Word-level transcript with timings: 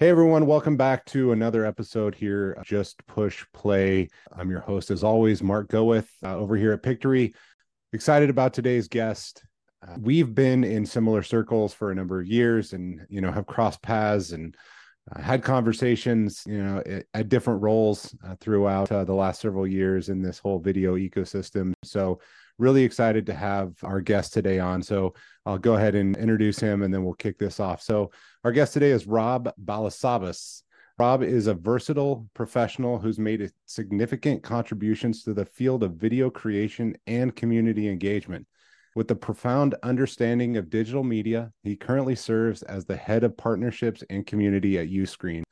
Hey 0.00 0.08
everyone, 0.08 0.46
welcome 0.46 0.76
back 0.76 1.04
to 1.06 1.30
another 1.30 1.64
episode 1.64 2.16
here. 2.16 2.60
Just 2.64 3.06
push 3.06 3.44
play. 3.52 4.08
I'm 4.36 4.50
your 4.50 4.58
host, 4.58 4.90
as 4.90 5.04
always, 5.04 5.40
Mark 5.40 5.68
Goeth, 5.68 6.10
uh, 6.24 6.34
over 6.34 6.56
here 6.56 6.72
at 6.72 6.82
Pictory. 6.82 7.32
Excited 7.92 8.28
about 8.28 8.52
today's 8.52 8.88
guest. 8.88 9.44
Uh, 9.86 9.94
we've 10.00 10.34
been 10.34 10.64
in 10.64 10.84
similar 10.84 11.22
circles 11.22 11.72
for 11.72 11.92
a 11.92 11.94
number 11.94 12.20
of 12.20 12.26
years, 12.26 12.72
and 12.72 13.06
you 13.08 13.20
know 13.20 13.30
have 13.30 13.46
crossed 13.46 13.82
paths 13.82 14.32
and 14.32 14.56
uh, 15.14 15.20
had 15.20 15.44
conversations, 15.44 16.42
you 16.44 16.60
know, 16.60 16.82
at, 16.84 17.06
at 17.14 17.28
different 17.28 17.62
roles 17.62 18.16
uh, 18.26 18.34
throughout 18.40 18.90
uh, 18.90 19.04
the 19.04 19.14
last 19.14 19.40
several 19.40 19.64
years 19.64 20.08
in 20.08 20.20
this 20.20 20.40
whole 20.40 20.58
video 20.58 20.96
ecosystem. 20.96 21.72
So 21.84 22.18
really 22.58 22.84
excited 22.84 23.26
to 23.26 23.34
have 23.34 23.72
our 23.82 24.00
guest 24.00 24.32
today 24.32 24.58
on. 24.58 24.82
So 24.82 25.14
I'll 25.44 25.58
go 25.58 25.74
ahead 25.74 25.94
and 25.94 26.16
introduce 26.16 26.58
him 26.58 26.82
and 26.82 26.92
then 26.92 27.04
we'll 27.04 27.14
kick 27.14 27.38
this 27.38 27.60
off. 27.60 27.82
So 27.82 28.10
our 28.44 28.52
guest 28.52 28.72
today 28.72 28.90
is 28.90 29.06
Rob 29.06 29.50
Balasabas. 29.62 30.62
Rob 30.98 31.24
is 31.24 31.48
a 31.48 31.54
versatile 31.54 32.28
professional 32.34 32.98
who's 32.98 33.18
made 33.18 33.50
significant 33.66 34.44
contributions 34.44 35.24
to 35.24 35.34
the 35.34 35.44
field 35.44 35.82
of 35.82 35.96
video 35.96 36.30
creation 36.30 36.94
and 37.08 37.34
community 37.34 37.88
engagement. 37.88 38.46
With 38.94 39.10
a 39.10 39.16
profound 39.16 39.74
understanding 39.82 40.56
of 40.56 40.70
digital 40.70 41.02
media, 41.02 41.50
he 41.64 41.74
currently 41.74 42.14
serves 42.14 42.62
as 42.62 42.84
the 42.84 42.96
head 42.96 43.24
of 43.24 43.36
partnerships 43.36 44.04
and 44.08 44.24
community 44.24 44.78
at 44.78 44.86
Uscreen. 44.86 45.42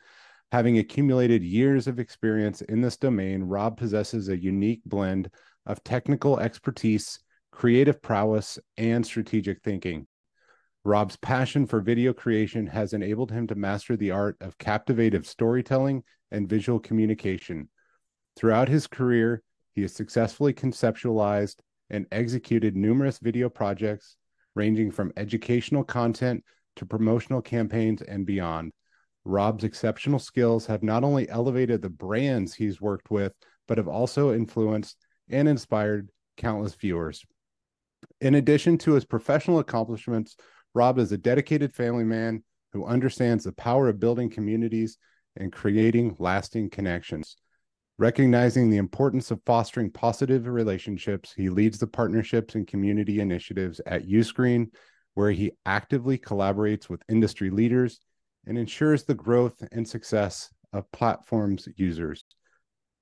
Having 0.52 0.79
accumulated 0.79 1.43
years 1.43 1.88
of 1.88 1.98
experience 1.98 2.60
in 2.60 2.80
this 2.80 2.96
domain, 2.96 3.43
Rob 3.43 3.77
possesses 3.77 4.29
a 4.29 4.41
unique 4.41 4.82
blend 4.84 5.29
of 5.66 5.84
technical 5.84 6.39
expertise, 6.39 7.19
creative 7.51 8.01
prowess, 8.02 8.59
and 8.77 9.05
strategic 9.05 9.63
thinking. 9.63 10.07
Rob's 10.85 11.16
passion 11.16 11.66
for 11.66 11.80
video 11.80 12.13
creation 12.13 12.66
has 12.66 12.93
enabled 12.93 13.30
him 13.30 13.46
to 13.46 13.55
master 13.55 13.96
the 13.96 14.10
art 14.10 14.37
of 14.40 14.59
captivative 14.59 15.27
storytelling 15.27 16.02
and 16.33 16.49
visual 16.49 16.80
communication. 16.80 17.68
Throughout 18.37 18.68
his 18.68 18.87
career, 18.87 19.43
he 19.74 19.83
has 19.83 19.95
successfully 19.95 20.52
conceptualized 20.52 21.57
and 21.90 22.07
executed 22.10 22.74
numerous 22.74 23.18
video 23.18 23.49
projects 23.49 24.16
ranging 24.55 24.90
from 24.90 25.13
educational 25.16 25.85
content 25.85 26.43
to 26.77 26.87
promotional 26.87 27.43
campaigns 27.43 28.02
and 28.02 28.27
beyond. 28.27 28.73
Rob's 29.24 29.65
exceptional 29.65 30.18
skills 30.18 30.66
have 30.66 30.83
not 30.83 31.05
only 31.05 31.29
elevated 31.29 31.80
the 31.80 31.88
brands 31.88 32.55
he's 32.55 32.80
worked 32.80 33.10
with, 33.10 33.33
but 33.68 33.79
have 33.79 33.88
also 33.88 34.35
influenced 34.35 34.96
and 35.28 35.48
inspired 35.48 36.10
countless 36.37 36.74
viewers. 36.74 37.24
In 38.20 38.34
addition 38.34 38.78
to 38.78 38.92
his 38.92 39.04
professional 39.04 39.59
accomplishments, 39.59 40.37
Rob 40.74 40.98
is 40.98 41.12
a 41.12 41.18
dedicated 41.18 41.73
family 41.74 42.04
man 42.04 42.42
who 42.73 42.87
understands 42.87 43.45
the 43.45 43.52
power 43.52 43.88
of 43.88 44.00
building 44.00 44.30
communities 44.30 44.96
and 45.37 45.52
creating 45.52 46.16
lasting 46.18 46.70
connections. 46.70 47.37
Recognizing 47.98 48.70
the 48.70 48.78
importance 48.78 49.30
of 49.30 49.43
fostering 49.45 49.90
positive 49.90 50.46
relationships, 50.46 51.32
he 51.37 51.48
leads 51.48 51.78
the 51.78 51.87
partnerships 51.87 52.54
and 52.54 52.66
community 52.66 53.20
initiatives 53.20 53.80
at 53.87 54.06
Uscreen, 54.06 54.68
where 55.15 55.30
he 55.30 55.52
actively 55.66 56.18
collaborates 56.18 56.88
with 56.88 57.02
industry 57.09 57.50
leaders 57.50 58.00
and 58.46 58.56
ensures 58.56 59.04
the 59.04 59.15
growth 59.15 59.62
and 59.73 59.87
success 59.87 60.50
of 60.73 60.90
platforms 60.90 61.68
users. 61.76 62.24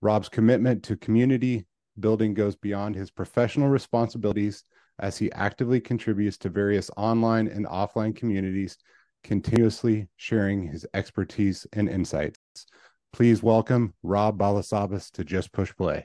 Rob's 0.02 0.28
commitment 0.28 0.82
to 0.84 0.96
community 0.96 1.66
building 2.00 2.34
goes 2.34 2.56
beyond 2.56 2.94
his 2.94 3.10
professional 3.10 3.68
responsibilities 3.68 4.64
as 4.98 5.16
he 5.16 5.32
actively 5.32 5.80
contributes 5.80 6.36
to 6.38 6.48
various 6.48 6.90
online 6.96 7.48
and 7.48 7.66
offline 7.66 8.14
communities, 8.14 8.76
continuously 9.24 10.08
sharing 10.16 10.66
his 10.66 10.86
expertise 10.94 11.66
and 11.72 11.88
insights. 11.88 12.38
Please 13.12 13.42
welcome 13.42 13.94
Rob 14.02 14.38
Balasabas 14.38 15.10
to 15.12 15.24
Just 15.24 15.52
Push 15.52 15.74
Play. 15.76 16.04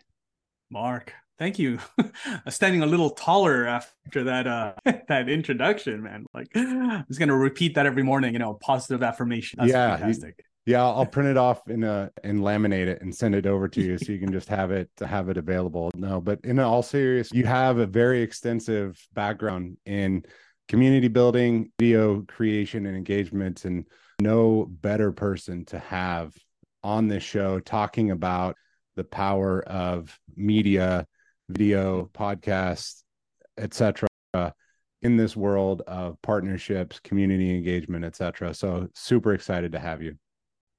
Mark, 0.72 1.14
thank 1.38 1.60
you. 1.60 1.80
Standing 2.50 2.82
a 2.82 2.88
little 2.88 3.12
taller 3.12 3.68
after 3.68 4.24
that 4.24 4.48
uh 4.48 4.74
that 5.08 5.30
introduction, 5.30 6.02
man. 6.04 6.26
Like 6.34 6.48
I'm 6.56 7.06
just 7.08 7.20
gonna 7.20 7.38
repeat 7.38 7.76
that 7.76 7.86
every 7.86 8.04
morning, 8.04 8.34
you 8.34 8.40
know, 8.40 8.56
positive 8.56 9.04
affirmation. 9.04 9.58
That's 9.60 9.72
yeah, 9.72 9.98
fantastic. 9.98 10.44
Yeah, 10.66 10.84
I'll 10.84 11.06
print 11.06 11.30
it 11.30 11.38
off 11.38 11.68
in 11.70 11.84
a 11.84 12.10
and 12.24 12.40
laminate 12.40 12.88
it 12.88 13.02
and 13.02 13.14
send 13.14 13.36
it 13.36 13.46
over 13.46 13.68
to 13.68 13.82
you 13.82 14.00
so 14.00 14.12
you 14.12 14.20
can 14.20 14.32
just 14.32 14.50
have 14.50 14.72
it 14.72 14.90
have 15.00 15.30
it 15.30 15.38
available. 15.38 15.92
No, 15.96 16.20
but 16.20 16.40
in 16.44 16.60
all 16.60 16.82
serious, 16.82 17.32
you 17.32 17.46
have 17.46 17.78
a 17.78 17.86
very 17.86 18.22
extensive 18.22 19.00
background 19.14 19.78
in 19.86 20.26
community 20.68 21.08
building, 21.08 21.72
video 21.78 22.24
creation 22.24 22.88
and 22.88 22.98
engagement 22.98 23.66
and 23.66 23.86
no 24.20 24.66
better 24.68 25.12
person 25.12 25.66
to 25.66 25.78
have 25.78 26.34
on 26.84 27.08
this 27.08 27.24
show 27.24 27.60
talking 27.60 28.10
about 28.10 28.56
the 28.96 29.04
power 29.04 29.62
of 29.68 30.18
media, 30.36 31.06
video, 31.50 32.10
podcasts, 32.14 33.04
etc 33.58 34.08
in 35.02 35.18
this 35.18 35.38
world 35.38 35.84
of 35.86 36.20
partnerships, 36.24 37.00
community 37.00 37.56
engagement, 37.56 38.04
etc. 38.04 38.56
So 38.56 38.88
super 38.96 39.34
excited 39.34 39.74
to 39.74 39.80
have 39.80 40.02
you. 40.02 40.18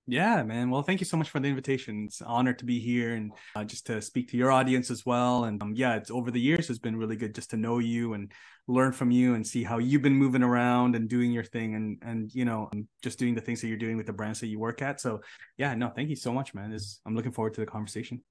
Yeah, 0.08 0.44
man. 0.44 0.70
Well, 0.70 0.82
thank 0.82 1.00
you 1.00 1.04
so 1.04 1.16
much 1.16 1.30
for 1.30 1.40
the 1.40 1.48
invitation. 1.48 2.04
It's 2.04 2.20
an 2.20 2.28
honor 2.28 2.52
to 2.52 2.64
be 2.64 2.78
here 2.78 3.14
and 3.14 3.32
uh, 3.56 3.64
just 3.64 3.86
to 3.86 4.00
speak 4.00 4.30
to 4.30 4.36
your 4.36 4.52
audience 4.52 4.88
as 4.88 5.04
well. 5.04 5.44
And 5.44 5.60
um, 5.60 5.72
yeah, 5.74 5.96
it's 5.96 6.12
over 6.12 6.30
the 6.30 6.40
years 6.40 6.68
has 6.68 6.78
been 6.78 6.94
really 6.96 7.16
good 7.16 7.34
just 7.34 7.50
to 7.50 7.56
know 7.56 7.80
you 7.80 8.14
and 8.14 8.30
learn 8.68 8.92
from 8.92 9.10
you 9.10 9.34
and 9.34 9.44
see 9.44 9.64
how 9.64 9.78
you've 9.78 10.02
been 10.02 10.14
moving 10.14 10.44
around 10.44 10.94
and 10.94 11.08
doing 11.08 11.32
your 11.32 11.42
thing 11.42 11.74
and 11.74 11.98
and 12.02 12.32
you 12.34 12.44
know 12.44 12.68
um, 12.72 12.86
just 13.02 13.18
doing 13.18 13.34
the 13.34 13.40
things 13.40 13.60
that 13.60 13.66
you're 13.66 13.76
doing 13.76 13.96
with 13.96 14.06
the 14.06 14.12
brands 14.12 14.38
that 14.40 14.46
you 14.46 14.60
work 14.60 14.80
at. 14.80 15.00
So 15.00 15.22
yeah, 15.56 15.74
no, 15.74 15.88
thank 15.88 16.08
you 16.08 16.16
so 16.16 16.32
much, 16.32 16.54
man. 16.54 16.76
I'm 17.04 17.16
looking 17.16 17.32
forward 17.32 17.54
to 17.54 17.60
the 17.60 17.66
conversation. 17.66 18.22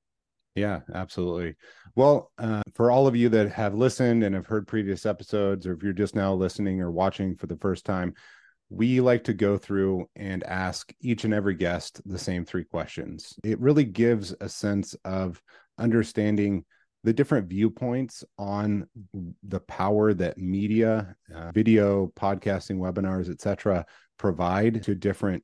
Yeah, 0.56 0.80
absolutely. 0.94 1.56
Well, 1.96 2.32
uh, 2.38 2.62
for 2.74 2.90
all 2.90 3.08
of 3.08 3.18
you 3.18 3.28
that 3.30 3.52
have 3.52 3.76
listened 3.76 4.24
and 4.24 4.34
have 4.34 4.46
heard 4.46 4.66
previous 4.66 5.06
episodes, 5.06 5.68
or 5.68 5.74
if 5.74 5.84
you're 5.84 5.92
just 5.92 6.16
now 6.16 6.34
listening 6.34 6.80
or 6.80 6.92
watching 6.92 7.36
for 7.36 7.48
the 7.48 7.58
first 7.58 7.86
time, 7.86 8.14
we 8.70 9.00
like 9.00 9.24
to 9.26 9.34
go 9.34 9.58
through 9.58 10.10
and 10.16 10.44
ask 10.44 10.92
each 11.00 11.24
and 11.24 11.34
every 11.34 11.54
guest 11.54 12.02
the 12.06 12.18
same 12.18 12.46
three 12.46 12.64
questions. 12.64 13.38
It 13.44 13.60
really 13.60 13.84
gives 13.84 14.34
a 14.42 14.50
sense 14.50 14.96
of 15.06 15.42
understanding 15.78 16.66
the 17.04 17.14
different 17.14 17.48
viewpoints 17.48 18.24
on 18.40 18.88
the 19.44 19.60
power 19.60 20.14
that 20.16 20.40
media, 20.40 21.16
uh, 21.34 21.52
video, 21.52 22.12
podcasting, 22.16 22.78
webinars, 22.78 23.30
etc., 23.30 23.86
provide 24.18 24.82
to 24.84 24.96
different 24.96 25.44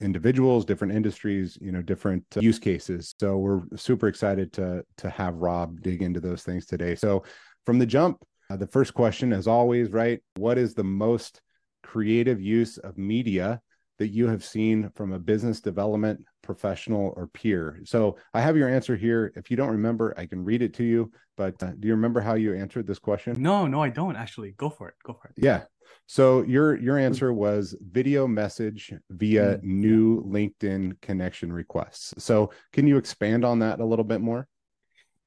individuals, 0.00 0.64
different 0.64 0.94
industries, 0.94 1.58
you 1.60 1.72
know, 1.72 1.82
different 1.82 2.24
uh, 2.36 2.40
use 2.40 2.60
cases. 2.60 3.14
So 3.18 3.38
we're 3.38 3.62
super 3.74 4.06
excited 4.06 4.52
to 4.54 4.84
to 4.98 5.10
have 5.10 5.34
Rob 5.34 5.80
dig 5.80 6.02
into 6.02 6.20
those 6.20 6.44
things 6.44 6.66
today. 6.66 6.94
So 6.94 7.24
from 7.66 7.80
the 7.80 7.86
jump, 7.86 8.22
uh, 8.50 8.56
the 8.56 8.66
first 8.66 8.94
question, 8.94 9.32
as 9.32 9.48
always, 9.48 9.90
right? 9.90 10.20
What 10.36 10.58
is 10.58 10.74
the 10.74 10.84
most 10.84 11.40
creative 11.84 12.40
use 12.40 12.78
of 12.78 12.98
media 12.98 13.60
that 13.98 14.08
you 14.08 14.26
have 14.26 14.44
seen 14.44 14.90
from 14.96 15.12
a 15.12 15.18
business 15.18 15.60
development 15.60 16.24
professional 16.42 17.12
or 17.16 17.28
peer? 17.28 17.80
So 17.84 18.16
I 18.32 18.40
have 18.40 18.56
your 18.56 18.68
answer 18.68 18.96
here. 18.96 19.32
If 19.36 19.50
you 19.50 19.56
don't 19.56 19.70
remember, 19.70 20.14
I 20.16 20.26
can 20.26 20.44
read 20.44 20.62
it 20.62 20.74
to 20.74 20.84
you. 20.84 21.12
But 21.36 21.62
uh, 21.62 21.72
do 21.78 21.88
you 21.88 21.94
remember 21.94 22.20
how 22.20 22.34
you 22.34 22.54
answered 22.54 22.86
this 22.86 22.98
question? 22.98 23.40
No, 23.40 23.66
no, 23.66 23.82
I 23.82 23.88
don't 23.88 24.16
actually. 24.16 24.52
Go 24.52 24.70
for 24.70 24.88
it. 24.88 24.94
Go 25.04 25.14
for 25.14 25.28
it. 25.28 25.34
Yeah. 25.36 25.64
So 26.06 26.42
your 26.42 26.76
your 26.76 26.98
answer 26.98 27.32
was 27.32 27.76
video 27.80 28.26
message 28.26 28.92
via 29.10 29.56
mm-hmm. 29.56 29.80
new 29.80 30.24
LinkedIn 30.24 31.00
connection 31.00 31.52
requests. 31.52 32.14
So 32.18 32.50
can 32.72 32.86
you 32.86 32.96
expand 32.96 33.44
on 33.44 33.60
that 33.60 33.80
a 33.80 33.84
little 33.84 34.04
bit 34.04 34.20
more? 34.20 34.46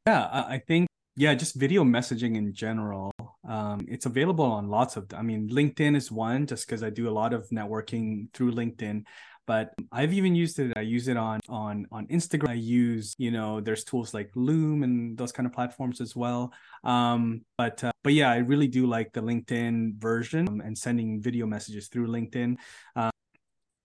Yeah, 0.06 0.24
I 0.24 0.62
think 0.66 0.88
yeah, 1.18 1.34
just 1.34 1.56
video 1.56 1.84
messaging 1.84 2.38
in 2.38 2.54
general. 2.54 3.12
Um, 3.50 3.86
it's 3.90 4.06
available 4.06 4.46
on 4.46 4.70
lots 4.70 4.98
of, 4.98 5.12
I 5.16 5.24
mean, 5.24 5.50
LinkedIn 5.50 5.96
is 5.96 6.12
one 6.12 6.46
just 6.46 6.68
because 6.68 6.84
I 6.84 6.92
do 6.92 7.10
a 7.10 7.12
lot 7.12 7.34
of 7.34 7.50
networking 7.50 8.32
through 8.34 8.52
LinkedIn. 8.54 9.04
But 9.48 9.74
I've 9.92 10.14
even 10.14 10.36
used 10.36 10.60
it. 10.60 10.74
I 10.76 10.82
use 10.82 11.08
it 11.08 11.16
on 11.16 11.40
on 11.48 11.88
on 11.90 12.06
Instagram. 12.08 12.50
I 12.50 12.54
use, 12.56 13.16
you 13.18 13.32
know, 13.32 13.62
there's 13.62 13.86
tools 13.86 14.14
like 14.14 14.30
Loom 14.36 14.84
and 14.84 15.18
those 15.18 15.32
kind 15.32 15.48
of 15.48 15.54
platforms 15.54 16.02
as 16.02 16.18
well. 16.18 16.52
Um, 16.84 17.46
but 17.58 17.82
uh, 17.82 17.94
but 18.04 18.12
yeah, 18.12 18.30
I 18.30 18.38
really 18.38 18.68
do 18.68 18.88
like 18.88 19.14
the 19.14 19.22
LinkedIn 19.22 20.00
version 20.00 20.62
and 20.66 20.78
sending 20.78 21.22
video 21.22 21.46
messages 21.46 21.88
through 21.88 22.08
LinkedIn. 22.08 22.58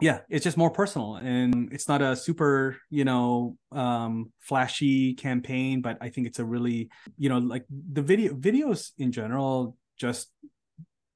Yeah 0.03 0.21
it's 0.29 0.45
just 0.45 0.57
more 0.57 0.71
personal 0.71 1.17
and 1.17 1.73
it's 1.73 1.89
not 1.89 2.03
a 2.03 2.17
super 2.17 2.77
you 2.91 3.05
know 3.05 3.57
um 3.71 4.33
flashy 4.41 5.15
campaign 5.15 5.81
but 5.81 5.97
i 6.01 6.09
think 6.09 6.27
it's 6.27 6.39
a 6.39 6.45
really 6.45 6.91
you 7.17 7.29
know 7.29 7.39
like 7.39 7.65
the 7.71 8.03
video 8.03 8.35
videos 8.35 8.91
in 8.99 9.13
general 9.13 9.77
just 9.97 10.29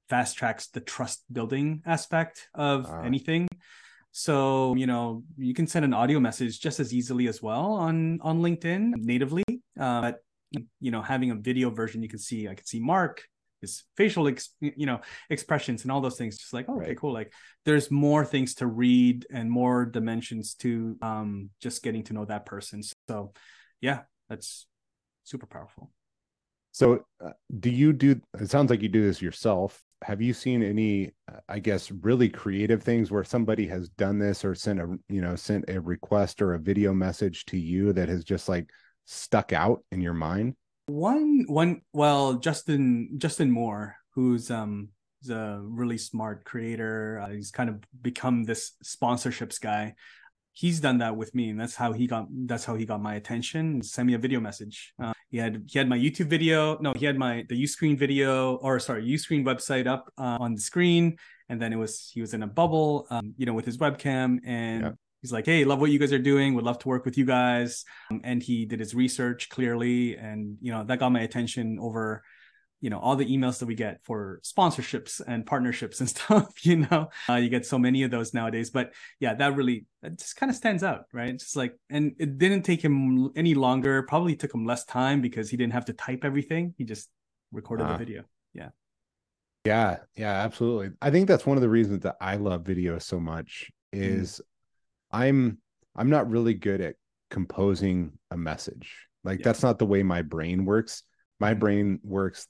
fast 0.09 0.37
tracks 0.37 0.69
the 0.69 0.81
trust 0.81 1.25
building 1.33 1.83
aspect 1.87 2.49
of 2.55 2.87
uh, 2.87 3.01
anything. 3.01 3.49
So 4.13 4.75
you 4.77 4.87
know 4.87 5.25
you 5.37 5.53
can 5.53 5.67
send 5.67 5.85
an 5.85 5.93
audio 5.93 6.21
message 6.21 6.61
just 6.61 6.81
as 6.81 6.95
easily 6.95 7.29
as 7.29 7.43
well 7.43 7.73
on 7.73 8.19
on 8.23 8.41
linkedin 8.41 8.93
natively 8.97 9.45
uh, 9.79 10.01
but 10.01 10.25
you 10.81 10.91
know 10.91 11.03
having 11.03 11.33
a 11.33 11.35
video 11.35 11.69
version 11.69 12.03
you 12.03 12.09
can 12.09 12.19
see 12.19 12.49
i 12.49 12.55
can 12.55 12.65
see 12.65 12.81
mark 12.81 13.25
his 13.61 13.85
facial 13.97 14.29
ex, 14.29 14.51
you 14.61 14.87
know 14.87 15.01
expressions 15.31 15.83
and 15.83 15.93
all 15.93 16.01
those 16.01 16.17
things 16.17 16.37
just 16.39 16.53
like 16.53 16.67
oh, 16.69 16.77
okay 16.77 16.89
Right. 16.89 16.97
cool 16.97 17.13
like 17.13 17.33
there's 17.65 17.91
more 17.91 18.25
things 18.25 18.55
to 18.57 18.67
read 18.67 19.27
and 19.31 19.51
more 19.51 19.85
dimensions 19.85 20.55
to 20.55 20.97
um 21.03 21.51
just 21.61 21.83
getting 21.83 22.03
to 22.05 22.13
know 22.13 22.25
that 22.25 22.47
person 22.47 22.83
so 23.09 23.33
yeah 23.81 24.01
that's 24.29 24.67
super 25.25 25.47
powerful 25.47 25.91
So, 26.73 27.07
uh, 27.25 27.31
do 27.59 27.71
you 27.71 27.93
do? 27.93 28.21
It 28.39 28.51
sounds 28.51 28.71
like 28.71 28.83
you 28.83 28.89
do 28.89 29.03
this 29.05 29.23
yourself. 29.23 29.83
Have 30.03 30.21
you 30.21 30.35
seen 30.35 30.63
any, 30.63 31.13
uh, 31.33 31.41
I 31.49 31.59
guess, 31.59 31.91
really 31.91 32.29
creative 32.29 32.83
things 32.83 33.11
where 33.11 33.25
somebody 33.25 33.67
has 33.69 33.89
done 33.89 34.19
this 34.19 34.45
or 34.45 34.55
sent 34.55 34.81
a, 34.81 34.99
you 35.09 35.23
know, 35.23 35.37
sent 35.37 35.71
a 35.71 35.81
request 35.81 36.43
or 36.43 36.55
a 36.55 36.59
video 36.59 36.93
message 36.93 37.47
to 37.47 37.57
you 37.59 37.93
that 37.95 38.09
has 38.11 38.25
just 38.25 38.49
like 38.49 38.71
stuck 39.07 39.53
out 39.55 39.83
in 39.91 40.03
your 40.03 40.13
mind? 40.13 40.55
One 40.87 41.45
one 41.49 41.81
well 41.93 42.35
justin 42.35 43.11
justin 43.19 43.51
moore 43.51 43.97
who's 44.15 44.51
um 44.51 44.89
he's 45.21 45.31
a 45.31 45.61
really 45.63 45.99
smart 45.99 46.45
creator. 46.45 47.21
Uh, 47.23 47.31
he's 47.31 47.51
kind 47.51 47.69
of 47.69 47.83
become 48.03 48.45
this 48.45 48.73
sponsorships 48.85 49.61
guy. 49.61 49.95
He's 50.53 50.81
done 50.81 50.99
that 50.99 51.17
with 51.17 51.35
me 51.35 51.51
and 51.51 51.61
that's 51.61 51.75
how 51.75 51.93
he 51.93 52.07
got 52.07 52.27
that's 52.47 52.65
how 52.65 52.77
he 52.77 52.87
got 52.87 53.03
my 53.03 53.17
attention. 53.17 53.83
Send 53.83 54.07
me 54.07 54.15
a 54.15 54.19
video 54.19 54.41
message. 54.41 54.95
Uh, 55.03 55.13
he 55.29 55.39
had 55.39 55.65
he 55.67 55.79
had 55.79 55.89
my 55.89 55.99
youtube 55.99 56.29
video 56.29 56.79
no 56.81 56.93
he 56.95 57.05
had 57.05 57.19
my 57.19 57.45
the 57.49 57.61
uscreen 57.61 57.99
video 57.99 58.55
or 58.57 58.79
sorry 58.79 59.05
uscreen 59.05 59.45
website 59.45 59.89
up 59.89 60.09
uh, 60.19 60.39
on 60.39 60.55
the 60.55 60.61
screen 60.61 61.17
and 61.49 61.61
then 61.61 61.73
it 61.73 61.77
was 61.77 62.11
he 62.15 62.21
was 62.21 62.33
in 62.33 62.45
a 62.45 62.47
bubble 62.47 63.09
um, 63.11 63.35
you 63.37 63.45
know 63.45 63.53
with 63.53 63.67
his 63.67 63.77
webcam 63.77 64.39
and 64.47 64.83
Yeah. 64.83 64.93
He's 65.23 65.33
like 65.33 65.47
hey 65.47 65.65
love 65.65 65.81
what 65.81 65.91
you 65.91 65.99
guys 65.99 66.13
are 66.13 66.19
doing. 66.19 66.55
Would 66.55 66.65
love 66.65 66.79
to 66.81 66.89
work 66.89 67.05
with 67.05 67.17
you 67.19 67.25
guys. 67.25 67.85
Um, 68.11 68.21
and 68.25 68.43
he 68.43 68.67
did 68.67 68.81
his 68.81 68.95
research 68.95 69.49
clearly 69.49 70.17
and 70.17 70.57
you 70.61 70.73
know 70.73 70.85
that 70.85 70.99
got 70.99 71.11
my 71.13 71.21
attention 71.21 71.79
over 71.81 72.23
you 72.83 72.91
know 72.91 72.99
all 72.99 73.17
the 73.17 73.25
emails 73.25 73.59
that 73.59 73.67
we 73.67 73.75
get 73.75 74.01
for 74.05 74.39
sponsorships 74.45 75.23
and 75.27 75.47
partnerships 75.47 76.01
and 76.01 76.09
stuff 76.15 76.65
you 76.67 76.77
know? 76.77 77.09
Uh, 77.29 77.35
you 77.37 77.49
get 77.49 77.65
so 77.67 77.79
many 77.79 78.03
of 78.03 78.11
those 78.11 78.35
nowadays. 78.35 78.71
But 78.71 78.93
yeah 79.19 79.35
that 79.35 79.57
really 79.57 79.87
that 80.03 80.19
just 80.19 80.37
kind 80.37 80.51
of 80.51 80.57
stands 80.57 80.83
out 80.83 81.07
right? 81.13 81.31
It's 81.31 81.45
just 81.45 81.57
like 81.57 81.75
and 81.91 82.15
it 82.19 82.39
didn't 82.39 82.63
take 82.63 82.83
him 82.83 83.31
any 83.35 83.55
longer. 83.55 84.03
Probably 84.03 84.37
took 84.37 84.55
him 84.55 84.67
less 84.67 84.85
time 84.85 85.21
because 85.23 85.51
he 85.51 85.57
didn't 85.57 85.73
have 85.73 85.87
to 85.87 85.93
type 85.95 86.25
everything. 86.25 86.75
He 86.77 86.85
just 86.85 87.09
recorded 87.53 87.85
Ah. 87.85 87.93
the 87.93 87.99
video. 87.99 88.25
Yeah, 88.53 88.71
yeah, 89.65 89.97
yeah, 90.15 90.33
absolutely. 90.45 90.91
I 91.03 91.11
think 91.11 91.29
that's 91.29 91.47
one 91.47 91.57
of 91.57 91.63
the 91.63 91.69
reasons 91.69 92.03
that 92.03 92.17
I 92.21 92.37
love 92.37 92.65
video 92.65 92.99
so 92.99 93.19
much 93.19 93.71
Mm. 93.95 94.41
I'm 95.11 95.59
I'm 95.95 96.11
not 96.11 96.31
really 96.31 96.55
good 96.55 96.81
at 96.81 96.97
composing 97.31 98.13
a 98.31 98.37
message. 98.37 99.07
Like 99.25 99.41
Yeah. 99.41 99.45
that's 99.45 99.63
not 99.63 99.79
the 99.79 99.87
way 99.87 100.03
my 100.03 100.23
brain 100.23 100.65
works. 100.65 101.03
My 101.41 101.55
Mhm. 101.55 101.59
brain 101.59 102.01
works 102.03 102.47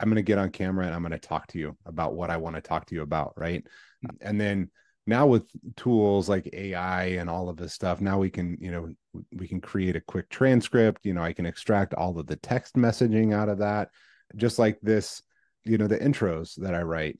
I'm 0.00 0.08
going 0.08 0.16
to 0.16 0.22
get 0.22 0.38
on 0.38 0.50
camera 0.50 0.86
and 0.86 0.94
I'm 0.94 1.02
going 1.02 1.10
to 1.10 1.18
talk 1.18 1.48
to 1.48 1.58
you 1.58 1.76
about 1.84 2.14
what 2.14 2.30
I 2.30 2.36
want 2.36 2.54
to 2.54 2.62
talk 2.62 2.86
to 2.86 2.94
you 2.94 3.02
about, 3.02 3.32
right? 3.36 3.66
Mm. 4.06 4.16
And 4.20 4.40
then 4.40 4.70
now 5.08 5.26
with 5.26 5.50
tools 5.74 6.28
like 6.28 6.48
AI 6.52 7.04
and 7.18 7.28
all 7.28 7.48
of 7.48 7.56
this 7.56 7.72
stuff, 7.72 8.00
now 8.00 8.16
we 8.18 8.30
can, 8.30 8.56
you 8.60 8.70
know, 8.70 8.88
we 9.32 9.48
can 9.48 9.60
create 9.60 9.96
a 9.96 10.00
quick 10.00 10.28
transcript, 10.28 11.04
you 11.04 11.14
know, 11.14 11.22
I 11.22 11.32
can 11.32 11.46
extract 11.46 11.94
all 11.94 12.16
of 12.16 12.28
the 12.28 12.36
text 12.36 12.76
messaging 12.76 13.34
out 13.34 13.48
of 13.48 13.58
that. 13.58 13.88
Just 14.36 14.58
like 14.58 14.78
this, 14.82 15.20
you 15.64 15.78
know, 15.78 15.88
the 15.88 15.98
intros 15.98 16.54
that 16.62 16.74
I 16.74 16.82
write, 16.82 17.18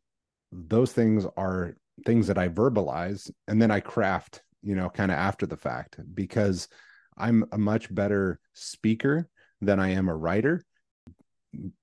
those 0.52 0.92
things 0.92 1.26
are 1.36 1.74
things 2.06 2.28
that 2.28 2.38
I 2.38 2.48
verbalize 2.48 3.28
and 3.48 3.60
then 3.60 3.72
I 3.72 3.80
craft, 3.80 4.42
you 4.62 4.74
know, 4.74 4.88
kind 4.88 5.10
of 5.10 5.18
after 5.18 5.46
the 5.46 5.56
fact 5.56 5.98
because 6.14 6.68
I'm 7.16 7.44
a 7.52 7.58
much 7.58 7.92
better 7.92 8.40
speaker 8.54 9.28
than 9.60 9.80
I 9.80 9.90
am 9.90 10.08
a 10.08 10.16
writer. 10.16 10.64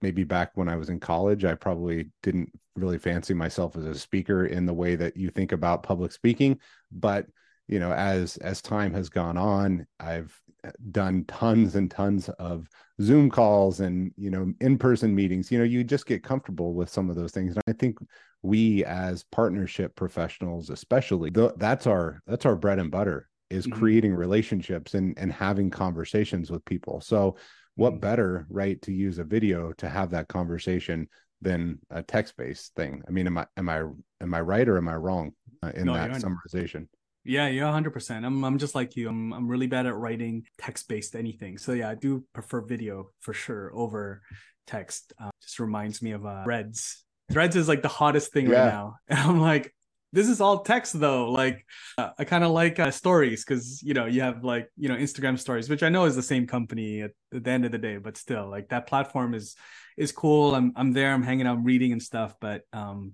Maybe 0.01 0.23
back 0.23 0.51
when 0.55 0.69
I 0.69 0.75
was 0.75 0.89
in 0.89 0.99
college, 0.99 1.43
I 1.43 1.55
probably 1.55 2.11
didn't 2.23 2.51
really 2.75 2.97
fancy 2.97 3.33
myself 3.33 3.75
as 3.75 3.85
a 3.85 3.95
speaker 3.95 4.45
in 4.45 4.65
the 4.65 4.73
way 4.73 4.95
that 4.95 5.17
you 5.17 5.29
think 5.29 5.51
about 5.51 5.83
public 5.83 6.11
speaking, 6.11 6.59
but 6.91 7.25
you 7.67 7.79
know, 7.79 7.91
as 7.93 8.37
as 8.37 8.61
time 8.61 8.93
has 8.93 9.09
gone 9.09 9.37
on, 9.37 9.87
I've 9.99 10.39
eh, 10.63 10.71
done 10.91 11.25
tons 11.25 11.75
and 11.75 11.89
tons 11.89 12.29
of 12.29 12.69
Zoom 13.01 13.29
calls 13.29 13.79
and 13.79 14.11
you 14.17 14.29
know 14.29 14.53
in-person 14.61 15.15
meetings. 15.15 15.51
You 15.51 15.57
know, 15.57 15.63
you 15.63 15.83
just 15.83 16.05
get 16.05 16.23
comfortable 16.23 16.73
with 16.73 16.89
some 16.89 17.09
of 17.09 17.15
those 17.15 17.31
things. 17.31 17.55
And 17.55 17.63
I 17.67 17.73
think 17.73 17.97
we 18.45 18.83
as 18.85 19.23
partnership 19.23 19.95
professionals 19.95 20.69
especially 20.69 21.31
th- 21.31 21.51
that's 21.57 21.87
our 21.87 22.21
that's 22.27 22.45
our 22.45 22.55
bread 22.55 22.79
and 22.79 22.91
butter 22.91 23.27
is 23.49 23.67
Mhm. 23.67 23.73
creating 23.73 24.13
relationships 24.13 24.93
and 24.93 25.17
and 25.17 25.31
having 25.31 25.69
conversations 25.69 26.49
with 26.51 26.63
people 26.65 27.01
so 27.01 27.35
what 27.75 27.93
Mhm. 27.95 28.01
better 28.01 28.45
right 28.49 28.81
to 28.81 28.91
use 28.91 29.19
a 29.19 29.23
video 29.23 29.71
to 29.73 29.89
have 29.89 30.11
that 30.11 30.27
conversation 30.27 31.07
than 31.41 31.79
a 31.89 32.01
text 32.01 32.37
based 32.37 32.73
thing 32.75 33.03
i 33.07 33.11
mean 33.11 33.27
am 33.27 33.37
i 33.37 33.45
am 33.57 33.69
i 33.69 33.79
am 34.21 34.33
i 34.33 34.41
right 34.41 34.67
or 34.69 34.77
am 34.77 34.87
i 34.87 34.95
wrong 34.95 35.31
uh, 35.63 35.71
in 35.75 35.85
No, 35.85 35.93
that 35.93 36.11
summarization 36.11 36.87
Yeah, 37.27 37.47
yeah, 37.47 37.71
hundred 37.71 37.89
percent. 37.91 38.23
I'm 38.23 38.43
I'm 38.45 38.59
just 38.59 38.75
like 38.75 38.95
you. 38.95 39.09
I'm 39.09 39.33
I'm 39.33 39.47
really 39.47 39.65
bad 39.67 39.87
at 39.87 39.95
writing 39.95 40.45
text 40.59 40.87
based 40.87 41.15
anything. 41.15 41.57
So 41.57 41.73
yeah, 41.73 41.89
I 41.89 41.95
do 41.95 42.23
prefer 42.33 42.61
video 42.61 43.09
for 43.21 43.33
sure 43.33 43.71
over 43.73 44.21
text. 44.67 45.13
Um, 45.17 45.31
just 45.41 45.59
reminds 45.59 46.01
me 46.01 46.11
of 46.11 46.23
uh, 46.25 46.43
Threads. 46.43 47.04
Threads 47.31 47.55
is 47.55 47.67
like 47.67 47.81
the 47.81 47.87
hottest 47.87 48.31
thing 48.33 48.49
Yeah. 48.49 48.59
right 48.59 48.71
now, 48.73 48.97
and 49.07 49.19
I'm 49.19 49.39
like, 49.41 49.73
this 50.13 50.29
is 50.29 50.39
all 50.39 50.59
text 50.63 50.97
though. 50.99 51.31
Like, 51.31 51.65
uh, 51.97 52.11
I 52.17 52.23
kind 52.23 52.43
of 52.43 52.51
like 52.51 52.79
uh, 52.79 52.91
stories 52.91 53.43
because 53.43 53.81
you 53.83 53.93
know 53.93 54.05
you 54.05 54.21
have 54.21 54.43
like 54.43 54.69
you 54.77 54.87
know 54.89 54.95
Instagram 54.95 55.37
stories, 55.39 55.69
which 55.69 55.83
I 55.83 55.89
know 55.89 56.05
is 56.05 56.15
the 56.15 56.21
same 56.23 56.47
company 56.47 57.01
at, 57.01 57.11
at 57.33 57.43
the 57.43 57.51
end 57.51 57.65
of 57.65 57.71
the 57.71 57.77
day, 57.77 57.97
but 57.97 58.15
still, 58.15 58.47
like 58.49 58.69
that 58.69 58.87
platform 58.87 59.33
is 59.33 59.55
is 59.97 60.11
cool. 60.11 60.55
I'm 60.55 60.71
I'm 60.75 60.93
there. 60.93 61.11
I'm 61.13 61.23
hanging 61.23 61.47
out, 61.47 61.57
I'm 61.57 61.63
reading 61.63 61.91
and 61.91 62.01
stuff, 62.01 62.35
but 62.39 62.61
um, 62.73 63.13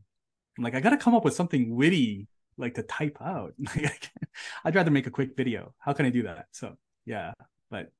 I'm 0.57 0.63
like 0.63 0.75
I 0.75 0.79
got 0.81 0.91
to 0.91 0.97
come 0.97 1.15
up 1.15 1.23
with 1.25 1.33
something 1.33 1.73
witty 1.75 2.27
like 2.57 2.75
to 2.75 2.83
type 2.83 3.17
out. 3.21 3.53
Like, 3.59 3.77
I 3.77 3.81
can't- 3.87 4.29
I'd 4.65 4.75
rather 4.75 4.91
make 4.91 5.07
a 5.07 5.11
quick 5.11 5.35
video. 5.35 5.73
How 5.79 5.93
can 5.93 6.05
I 6.05 6.09
do 6.09 6.23
that? 6.23 6.47
So 6.51 6.75
yeah, 7.05 7.31
but 7.71 7.91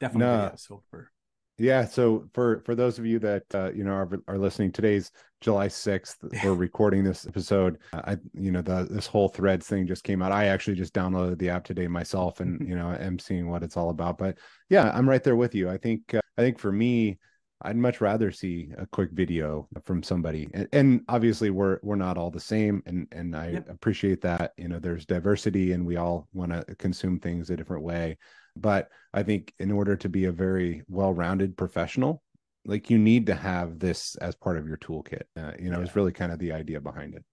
definitely 0.00 0.26
No. 0.26 0.42
video. 0.42 0.56
So 0.56 0.82
for 0.90 1.10
Yeah. 1.56 1.84
So 1.84 2.28
for 2.34 2.60
for 2.64 2.74
those 2.74 2.98
of 2.98 3.06
you 3.06 3.18
that 3.20 3.42
uh, 3.54 3.70
you 3.72 3.84
know 3.84 3.92
are, 3.92 4.10
are 4.26 4.38
listening, 4.38 4.72
today's 4.72 5.12
July 5.40 5.68
sixth. 5.68 6.18
We're 6.44 6.54
recording 6.54 7.04
this 7.04 7.26
episode. 7.26 7.78
I 7.92 8.16
you 8.32 8.50
know 8.50 8.62
the 8.62 8.88
this 8.90 9.06
whole 9.06 9.28
Threads 9.28 9.66
thing 9.66 9.86
just 9.86 10.02
came 10.02 10.20
out. 10.20 10.32
I 10.32 10.46
actually 10.46 10.76
just 10.76 10.94
downloaded 10.94 11.38
the 11.38 11.50
app 11.50 11.64
today 11.64 11.86
myself, 11.86 12.40
and 12.40 12.60
you 12.68 12.74
know 12.74 12.90
am 12.98 13.18
seeing 13.18 13.48
what 13.48 13.62
it's 13.62 13.76
all 13.76 13.90
about. 13.90 14.18
But 14.18 14.38
yeah, 14.68 14.90
I'm 14.92 15.08
right 15.08 15.22
there 15.22 15.36
with 15.36 15.54
you. 15.54 15.70
I 15.70 15.76
think 15.76 16.14
uh, 16.14 16.20
I 16.36 16.42
think 16.42 16.58
for 16.58 16.72
me. 16.72 17.18
I'd 17.62 17.76
much 17.76 18.02
rather 18.02 18.30
see 18.30 18.68
a 18.76 18.86
quick 18.86 19.10
video 19.12 19.68
from 19.84 20.02
somebody, 20.02 20.48
and, 20.52 20.68
and 20.72 21.00
obviously 21.08 21.48
we're 21.48 21.78
we're 21.82 21.96
not 21.96 22.18
all 22.18 22.30
the 22.30 22.38
same, 22.40 22.82
and 22.84 23.06
and 23.10 23.34
I 23.34 23.52
Yep. 23.52 23.68
appreciate 23.70 24.20
that. 24.22 24.52
You 24.58 24.68
know, 24.68 24.78
there's 24.78 25.06
diversity, 25.06 25.72
and 25.72 25.86
we 25.86 25.96
all 25.96 26.28
want 26.34 26.52
to 26.52 26.62
consume 26.74 27.20
things 27.20 27.48
a 27.48 27.56
different 27.56 27.84
way. 27.84 28.18
But 28.56 28.88
I 29.12 29.22
think 29.22 29.52
in 29.58 29.70
order 29.70 29.96
to 29.96 30.08
be 30.08 30.24
a 30.26 30.32
very 30.32 30.82
well-rounded 30.88 31.56
professional, 31.56 32.22
like 32.64 32.88
you 32.90 32.98
need 32.98 33.26
to 33.26 33.34
have 33.34 33.78
this 33.78 34.16
as 34.16 34.34
part 34.34 34.56
of 34.58 34.66
your 34.66 34.78
toolkit. 34.78 35.22
Uh, 35.36 35.52
you 35.58 35.70
know, 35.70 35.78
Yeah. 35.78 35.84
it's 35.84 35.96
really 35.96 36.12
kind 36.12 36.32
of 36.32 36.38
the 36.38 36.52
idea 36.52 36.80
behind 36.80 37.14
it. 37.14 37.24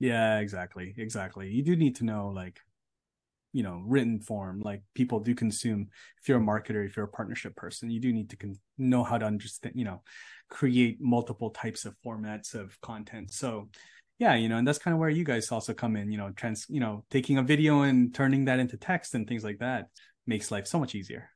yeah, 0.00 0.40
exactly, 0.40 0.94
exactly. 0.96 1.48
You 1.48 1.62
do 1.62 1.76
need 1.76 1.96
to 1.96 2.04
know 2.04 2.28
like 2.28 2.58
you 3.52 3.62
know 3.62 3.82
written 3.86 4.18
form 4.18 4.60
like 4.60 4.82
people 4.94 5.20
do 5.20 5.34
consume 5.34 5.88
if 6.18 6.26
you're 6.26 6.38
a 6.38 6.40
marketer 6.40 6.86
if 6.86 6.96
you're 6.96 7.04
a 7.04 7.08
partnership 7.18 7.54
person 7.54 7.90
you 7.90 8.00
do 8.00 8.10
need 8.10 8.30
to 8.30 8.36
con- 8.36 8.58
know 8.78 9.04
how 9.04 9.18
to 9.18 9.26
understand 9.26 9.74
you 9.76 9.84
know 9.84 10.00
create 10.48 10.96
multiple 11.02 11.50
types 11.50 11.84
of 11.84 11.94
formats 12.04 12.54
of 12.54 12.80
content 12.80 13.30
so 13.30 13.68
yeah 14.18 14.34
you 14.34 14.48
know 14.48 14.56
and 14.56 14.66
that's 14.66 14.78
kind 14.78 14.94
of 14.94 14.98
where 14.98 15.10
you 15.10 15.22
guys 15.22 15.52
also 15.52 15.74
come 15.74 15.96
in 15.96 16.10
you 16.10 16.16
know 16.16 16.30
trans 16.30 16.64
you 16.70 16.80
know 16.80 17.04
taking 17.10 17.36
a 17.36 17.42
video 17.42 17.82
and 17.82 18.14
turning 18.14 18.46
that 18.46 18.58
into 18.58 18.78
text 18.78 19.14
and 19.14 19.28
things 19.28 19.44
like 19.44 19.58
that 19.58 19.88
makes 20.26 20.50
life 20.50 20.66
so 20.66 20.78
much 20.78 20.94
easier 20.94 21.30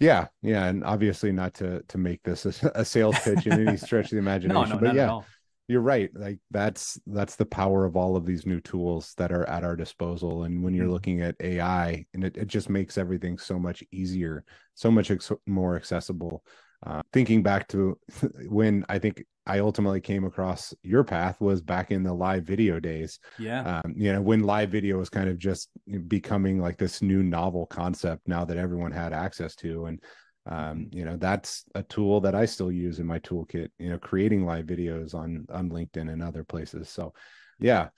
Yeah, 0.00 0.26
yeah, 0.42 0.64
and 0.66 0.82
obviously 0.84 1.30
not 1.30 1.54
to 1.54 1.82
to 1.88 1.98
make 1.98 2.22
this 2.24 2.44
a, 2.64 2.72
a 2.74 2.84
sales 2.84 3.20
pitch 3.20 3.46
in 3.46 3.56
any 3.56 3.76
stretch 3.76 4.06
of 4.06 4.10
the 4.16 4.18
imagination, 4.18 4.52
no 4.52 4.64
no 4.66 4.78
but 4.80 4.90
not 4.90 4.92
yeah, 4.92 5.06
at 5.06 5.08
all 5.08 5.32
you're 5.68 5.80
right 5.82 6.10
like 6.14 6.38
that's 6.52 7.00
that's 7.08 7.36
the 7.36 7.46
power 7.46 7.84
of 7.86 7.96
all 7.96 8.16
of 8.16 8.26
these 8.26 8.46
new 8.46 8.60
tools 8.60 9.14
that 9.18 9.32
are 9.32 9.48
at 9.48 9.64
our 9.64 9.76
disposal 9.76 10.44
and 10.44 10.62
when 10.62 10.74
you're 10.74 10.88
Mhm. 10.88 10.90
looking 10.90 11.22
at 11.22 11.36
ai 11.40 12.06
and 12.14 12.24
it, 12.24 12.36
it 12.36 12.48
just 12.48 12.70
makes 12.70 12.98
everything 12.98 13.38
so 13.38 13.58
much 13.58 13.82
easier 13.92 14.44
so 14.74 14.90
much 14.90 15.10
ex- 15.10 15.32
more 15.46 15.76
accessible 15.76 16.44
uh, 16.86 17.02
thinking 17.12 17.42
back 17.42 17.68
to 17.68 17.98
when 18.48 18.84
i 18.88 18.98
think 18.98 19.24
i 19.46 19.58
ultimately 19.58 20.00
came 20.00 20.24
across 20.24 20.72
your 20.82 21.04
path 21.04 21.40
was 21.40 21.60
back 21.60 21.90
in 21.90 22.02
the 22.02 22.12
live 22.12 22.44
video 22.44 22.78
days. 22.78 23.18
Yeah. 23.38 23.80
Um, 23.84 23.94
you 23.96 24.12
know 24.12 24.22
when 24.22 24.44
live 24.44 24.70
video 24.70 24.98
was 24.98 25.08
kind 25.08 25.28
of 25.28 25.38
just 25.38 25.68
becoming 26.06 26.60
like 26.60 26.78
this 26.78 27.02
new 27.02 27.22
novel 27.22 27.66
concept 27.66 28.22
now 28.26 28.44
that 28.44 28.56
everyone 28.56 28.92
had 28.92 29.12
access 29.12 29.54
to. 29.56 29.86
And 29.86 30.02
um, 30.46 30.88
you 30.92 31.04
know 31.04 31.16
that's 31.16 31.64
a 31.76 31.84
tool 31.84 32.20
that 32.22 32.34
i 32.34 32.44
still 32.46 32.72
use 32.72 32.98
in 32.98 33.06
my 33.06 33.20
toolkit 33.20 33.68
you 33.78 33.90
know 33.90 33.98
creating 33.98 34.44
live 34.44 34.66
videos 34.66 35.14
on 35.14 35.46
on 35.50 35.70
linkedin 35.70 36.12
and 36.12 36.22
other 36.22 36.44
places. 36.44 36.88
So 36.88 37.12
yeah. 37.58 37.88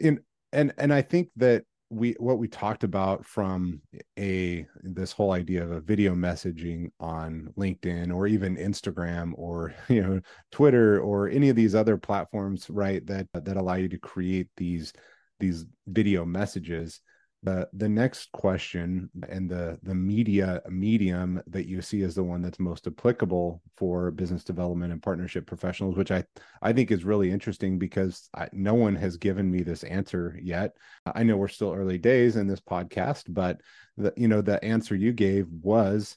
in 0.00 0.20
and 0.52 0.72
and 0.78 0.94
i 0.94 1.02
think 1.02 1.30
that 1.36 1.64
we 1.94 2.12
what 2.18 2.38
we 2.38 2.48
talked 2.48 2.84
about 2.84 3.24
from 3.24 3.80
a 4.18 4.66
this 4.82 5.12
whole 5.12 5.32
idea 5.32 5.62
of 5.62 5.70
a 5.70 5.80
video 5.80 6.14
messaging 6.14 6.90
on 6.98 7.52
linkedin 7.56 8.12
or 8.14 8.26
even 8.26 8.56
instagram 8.56 9.32
or 9.36 9.74
you 9.88 10.02
know 10.02 10.20
twitter 10.50 11.00
or 11.00 11.28
any 11.28 11.48
of 11.48 11.56
these 11.56 11.74
other 11.74 11.96
platforms 11.96 12.68
right 12.68 13.06
that 13.06 13.26
that 13.32 13.56
allow 13.56 13.74
you 13.74 13.88
to 13.88 13.98
create 13.98 14.48
these 14.56 14.92
these 15.40 15.66
video 15.86 16.24
messages 16.24 17.00
the 17.44 17.68
the 17.74 17.88
next 17.88 18.32
question 18.32 19.10
and 19.28 19.50
the 19.50 19.78
the 19.82 19.94
media 19.94 20.62
medium 20.68 21.42
that 21.46 21.68
you 21.68 21.82
see 21.82 22.02
as 22.02 22.14
the 22.14 22.22
one 22.22 22.40
that's 22.40 22.58
most 22.58 22.86
applicable 22.86 23.62
for 23.76 24.10
business 24.10 24.42
development 24.42 24.92
and 24.92 25.02
partnership 25.02 25.46
professionals 25.46 25.94
which 25.94 26.10
i 26.10 26.24
i 26.62 26.72
think 26.72 26.90
is 26.90 27.04
really 27.04 27.30
interesting 27.30 27.78
because 27.78 28.28
I, 28.34 28.48
no 28.52 28.74
one 28.74 28.96
has 28.96 29.18
given 29.18 29.50
me 29.50 29.62
this 29.62 29.84
answer 29.84 30.38
yet. 30.42 30.76
I 31.06 31.22
know 31.22 31.36
we're 31.36 31.48
still 31.48 31.74
early 31.74 31.98
days 31.98 32.36
in 32.36 32.46
this 32.46 32.60
podcast 32.60 33.24
but 33.28 33.60
the 33.98 34.12
you 34.16 34.28
know 34.28 34.40
the 34.40 34.62
answer 34.64 34.94
you 34.94 35.12
gave 35.12 35.46
was 35.62 36.16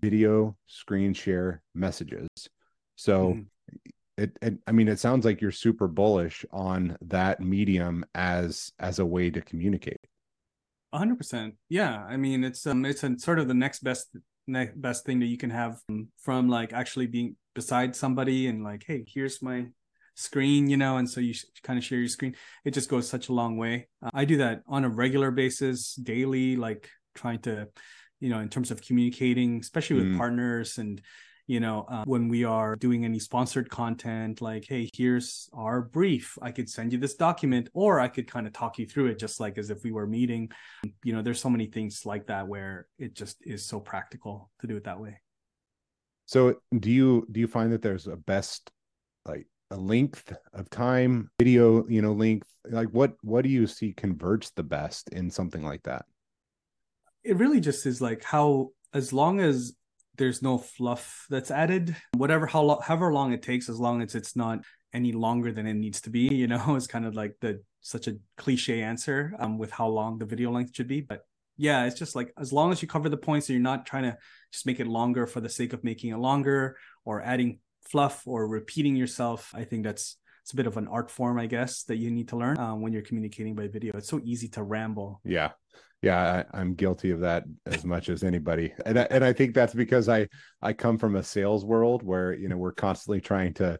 video 0.00 0.56
screen 0.66 1.12
share 1.14 1.62
messages. 1.74 2.28
So 2.96 3.30
mm-hmm. 3.30 3.40
It, 4.16 4.36
it, 4.42 4.54
i 4.66 4.72
mean 4.72 4.88
it 4.88 4.98
sounds 4.98 5.24
like 5.24 5.40
you're 5.40 5.52
super 5.52 5.86
bullish 5.86 6.44
on 6.50 6.98
that 7.02 7.40
medium 7.40 8.04
as 8.16 8.72
as 8.80 8.98
a 8.98 9.06
way 9.06 9.30
to 9.30 9.40
communicate 9.40 10.07
hundred 10.92 11.18
percent. 11.18 11.54
Yeah. 11.68 12.04
I 12.04 12.16
mean, 12.16 12.44
it's 12.44 12.66
um, 12.66 12.84
it's 12.84 13.02
a, 13.02 13.18
sort 13.18 13.38
of 13.38 13.48
the 13.48 13.54
next 13.54 13.80
best 13.80 14.08
next 14.46 14.80
best 14.80 15.04
thing 15.04 15.20
that 15.20 15.26
you 15.26 15.36
can 15.36 15.50
have 15.50 15.80
from, 15.86 16.08
from 16.22 16.48
like 16.48 16.72
actually 16.72 17.06
being 17.06 17.36
beside 17.54 17.94
somebody 17.94 18.46
and 18.46 18.64
like, 18.64 18.84
hey, 18.86 19.04
here's 19.06 19.42
my 19.42 19.66
screen, 20.14 20.68
you 20.68 20.76
know, 20.76 20.96
and 20.96 21.08
so 21.08 21.20
you 21.20 21.34
kind 21.62 21.78
of 21.78 21.84
share 21.84 21.98
your 21.98 22.08
screen. 22.08 22.34
It 22.64 22.72
just 22.72 22.88
goes 22.88 23.08
such 23.08 23.28
a 23.28 23.32
long 23.32 23.56
way. 23.56 23.88
Uh, 24.02 24.10
I 24.14 24.24
do 24.24 24.38
that 24.38 24.62
on 24.66 24.84
a 24.84 24.88
regular 24.88 25.30
basis, 25.30 25.94
daily, 25.94 26.56
like 26.56 26.88
trying 27.14 27.40
to, 27.40 27.68
you 28.20 28.28
know, 28.28 28.40
in 28.40 28.48
terms 28.48 28.70
of 28.70 28.82
communicating, 28.82 29.60
especially 29.60 29.96
with 29.96 30.12
mm. 30.12 30.16
partners 30.16 30.78
and 30.78 31.00
you 31.48 31.60
know 31.60 31.86
uh, 31.88 32.04
when 32.04 32.28
we 32.28 32.44
are 32.44 32.76
doing 32.76 33.04
any 33.04 33.18
sponsored 33.18 33.68
content 33.70 34.40
like 34.40 34.66
hey 34.68 34.88
here's 34.94 35.48
our 35.52 35.80
brief. 35.80 36.38
I 36.40 36.52
could 36.52 36.68
send 36.68 36.92
you 36.92 36.98
this 36.98 37.14
document 37.14 37.70
or 37.72 37.98
i 37.98 38.06
could 38.06 38.30
kind 38.30 38.46
of 38.46 38.52
talk 38.52 38.78
you 38.78 38.86
through 38.86 39.06
it 39.06 39.18
just 39.18 39.40
like 39.40 39.58
as 39.58 39.70
if 39.70 39.82
we 39.82 39.90
were 39.90 40.06
meeting. 40.06 40.50
You 41.02 41.14
know 41.14 41.22
there's 41.22 41.40
so 41.40 41.50
many 41.50 41.66
things 41.66 42.06
like 42.06 42.26
that 42.26 42.46
where 42.46 42.86
it 42.98 43.14
just 43.14 43.38
is 43.42 43.64
so 43.64 43.80
practical 43.80 44.50
to 44.60 44.66
do 44.66 44.76
it 44.76 44.84
that 44.84 45.00
way. 45.00 45.20
So 46.26 46.56
do 46.78 46.90
you 46.90 47.26
do 47.32 47.40
you 47.40 47.48
find 47.48 47.72
that 47.72 47.82
there's 47.82 48.06
a 48.06 48.16
best 48.16 48.70
like 49.24 49.46
a 49.70 49.76
length 49.76 50.32
of 50.52 50.68
time 50.68 51.30
video 51.38 51.88
you 51.88 52.02
know 52.02 52.12
length? 52.12 52.46
Like 52.66 52.90
what 52.90 53.14
what 53.22 53.42
do 53.42 53.48
you 53.48 53.66
see 53.66 53.94
converts 53.94 54.50
the 54.50 54.62
best 54.62 55.08
in 55.10 55.30
something 55.30 55.64
like 55.64 55.84
that? 55.84 56.04
It 57.24 57.38
really 57.38 57.60
just 57.60 57.86
is 57.86 58.02
like 58.02 58.22
how 58.22 58.72
as 58.92 59.12
long 59.12 59.40
as 59.40 59.72
there's 60.18 60.42
no 60.42 60.58
fluff 60.58 61.26
that's 61.30 61.50
added. 61.50 61.96
Whatever 62.16 62.46
how 62.46 62.62
lo- 62.62 62.80
however 62.82 63.12
long 63.12 63.32
it 63.32 63.42
takes 63.42 63.68
as 63.68 63.78
long 63.78 64.02
as 64.02 64.14
it's 64.14 64.36
not 64.36 64.60
any 64.92 65.12
longer 65.12 65.52
than 65.52 65.66
it 65.66 65.74
needs 65.74 66.00
to 66.00 66.10
be 66.10 66.34
you 66.34 66.46
know 66.46 66.74
it's 66.76 66.86
kind 66.86 67.06
of 67.06 67.14
like 67.14 67.36
the 67.40 67.62
such 67.80 68.08
a 68.08 68.16
cliche 68.36 68.82
answer 68.82 69.34
um 69.38 69.58
with 69.58 69.70
how 69.70 69.86
long 69.86 70.18
the 70.18 70.26
video 70.26 70.50
length 70.50 70.74
should 70.74 70.88
be. 70.88 71.00
But 71.00 71.22
yeah 71.58 71.84
it's 71.84 71.98
just 71.98 72.14
like 72.14 72.32
as 72.38 72.52
long 72.52 72.72
as 72.72 72.80
you 72.80 72.88
cover 72.88 73.08
the 73.08 73.16
points 73.16 73.46
so 73.46 73.52
you're 73.52 73.60
not 73.60 73.84
trying 73.84 74.04
to 74.04 74.16
just 74.52 74.64
make 74.64 74.80
it 74.80 74.86
longer 74.86 75.26
for 75.26 75.40
the 75.40 75.48
sake 75.48 75.72
of 75.72 75.84
making 75.84 76.10
it 76.10 76.16
longer 76.16 76.78
or 77.04 77.20
adding 77.20 77.58
fluff 77.90 78.22
or 78.26 78.46
repeating 78.46 78.96
yourself 78.96 79.52
i 79.54 79.64
think 79.64 79.82
that's 79.82 80.16
it's 80.42 80.52
a 80.52 80.56
bit 80.56 80.66
of 80.66 80.76
an 80.76 80.88
art 80.88 81.10
form 81.10 81.38
i 81.38 81.46
guess 81.46 81.82
that 81.84 81.96
you 81.96 82.10
need 82.10 82.28
to 82.28 82.36
learn 82.36 82.58
um, 82.58 82.80
when 82.80 82.92
you're 82.92 83.02
communicating 83.02 83.54
by 83.54 83.66
video. 83.66 83.92
It's 83.96 84.08
so 84.08 84.20
easy 84.24 84.48
to 84.50 84.62
ramble. 84.62 85.20
Yeah 85.24 85.50
yeah 86.02 86.44
I, 86.52 86.60
am 86.60 86.74
guilty 86.74 87.10
of 87.10 87.20
that 87.20 87.44
as 87.66 87.84
much 87.84 88.08
as 88.08 88.22
anybody. 88.22 88.72
And 88.86 88.98
I, 88.98 89.06
and 89.10 89.24
I 89.24 89.32
think 89.32 89.54
that's 89.54 89.74
because 89.74 90.08
i 90.08 90.28
i 90.62 90.72
come 90.72 90.98
from 90.98 91.16
a 91.16 91.22
sales 91.22 91.64
world 91.64 92.02
where 92.02 92.32
you 92.32 92.48
know 92.48 92.56
we're 92.56 92.72
constantly 92.72 93.20
trying 93.20 93.54
to 93.54 93.78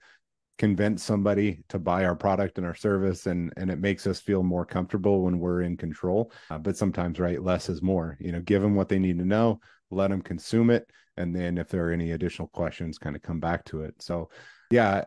convince 0.59 1.05
somebody 1.05 1.61
to 1.69 1.79
buy 1.79 2.05
our 2.05 2.17
product 2.17 2.59
and 2.59 2.67
our 2.67 2.75
service 2.75 3.27
and 3.27 3.53
and 3.57 3.71
it 3.71 3.79
makes 3.79 4.07
us 4.07 4.19
feel 4.19 4.43
more 4.43 4.67
comfortable 4.67 5.23
when 5.23 5.39
we're 5.39 5.63
in 5.63 5.77
control. 5.77 6.33
Uh, 6.51 6.59
but 6.59 6.77
sometimes 6.77 7.21
right 7.21 7.43
less 7.43 7.69
is 7.69 7.83
more. 7.83 8.17
You 8.21 8.33
know 8.33 8.41
give 8.41 8.63
them 8.63 8.75
what 8.75 8.89
they 8.89 8.99
need 8.99 9.19
to 9.19 9.25
know 9.25 9.61
let 9.91 10.11
them 10.11 10.21
consume 10.21 10.71
it 10.71 10.91
and 11.17 11.35
then 11.35 11.57
if 11.57 11.69
there 11.69 11.89
are 11.89 11.93
any 11.93 12.13
additional 12.13 12.49
questions 12.49 12.99
kind 12.99 13.17
of 13.17 13.23
come 13.23 13.41
back 13.41 13.65
to 13.67 13.83
it. 13.83 13.95
So 14.01 14.31
yeah 14.71 15.05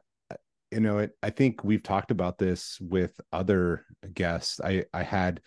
you 0.71 0.79
know 0.79 0.99
it 0.99 1.11
i 1.21 1.29
think 1.29 1.63
we've 1.63 1.83
talked 1.83 2.11
about 2.11 2.37
this 2.37 2.79
with 2.79 3.19
other 3.31 3.85
guests. 4.13 4.61
I 4.61 4.85
i 4.93 5.03
had 5.03 5.41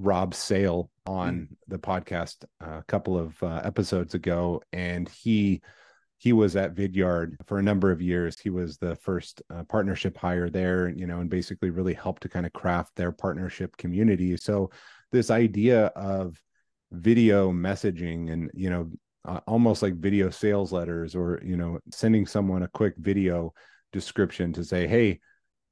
Rob 0.00 0.34
Sale 0.34 0.90
on 1.06 1.34
mm. 1.34 1.56
the 1.68 1.78
podcast 1.78 2.44
a 2.60 2.82
couple 2.86 3.18
of 3.18 3.42
uh, 3.42 3.60
episodes 3.64 4.14
ago, 4.14 4.62
and 4.72 5.08
he 5.08 5.62
he 6.18 6.32
was 6.32 6.56
at 6.56 6.74
Vidyard 6.74 7.36
for 7.46 7.58
a 7.58 7.62
number 7.62 7.92
of 7.92 8.02
years. 8.02 8.38
He 8.38 8.50
was 8.50 8.76
the 8.76 8.96
first 8.96 9.40
uh, 9.54 9.62
partnership 9.64 10.16
hire 10.16 10.50
there, 10.50 10.88
you 10.88 11.06
know, 11.06 11.20
and 11.20 11.30
basically 11.30 11.70
really 11.70 11.94
helped 11.94 12.22
to 12.22 12.28
kind 12.28 12.44
of 12.44 12.52
craft 12.52 12.96
their 12.96 13.12
partnership 13.12 13.76
community. 13.76 14.36
So 14.36 14.70
this 15.12 15.30
idea 15.30 15.86
of 15.86 16.40
video 16.90 17.52
messaging 17.52 18.32
and 18.32 18.50
you 18.54 18.70
know 18.70 18.90
uh, 19.24 19.40
almost 19.46 19.82
like 19.82 19.94
video 19.94 20.30
sales 20.30 20.72
letters 20.72 21.14
or 21.14 21.40
you 21.44 21.56
know 21.56 21.78
sending 21.92 22.26
someone 22.26 22.62
a 22.62 22.68
quick 22.68 22.94
video 22.96 23.52
description 23.92 24.52
to 24.52 24.64
say 24.64 24.86
hey 24.86 25.18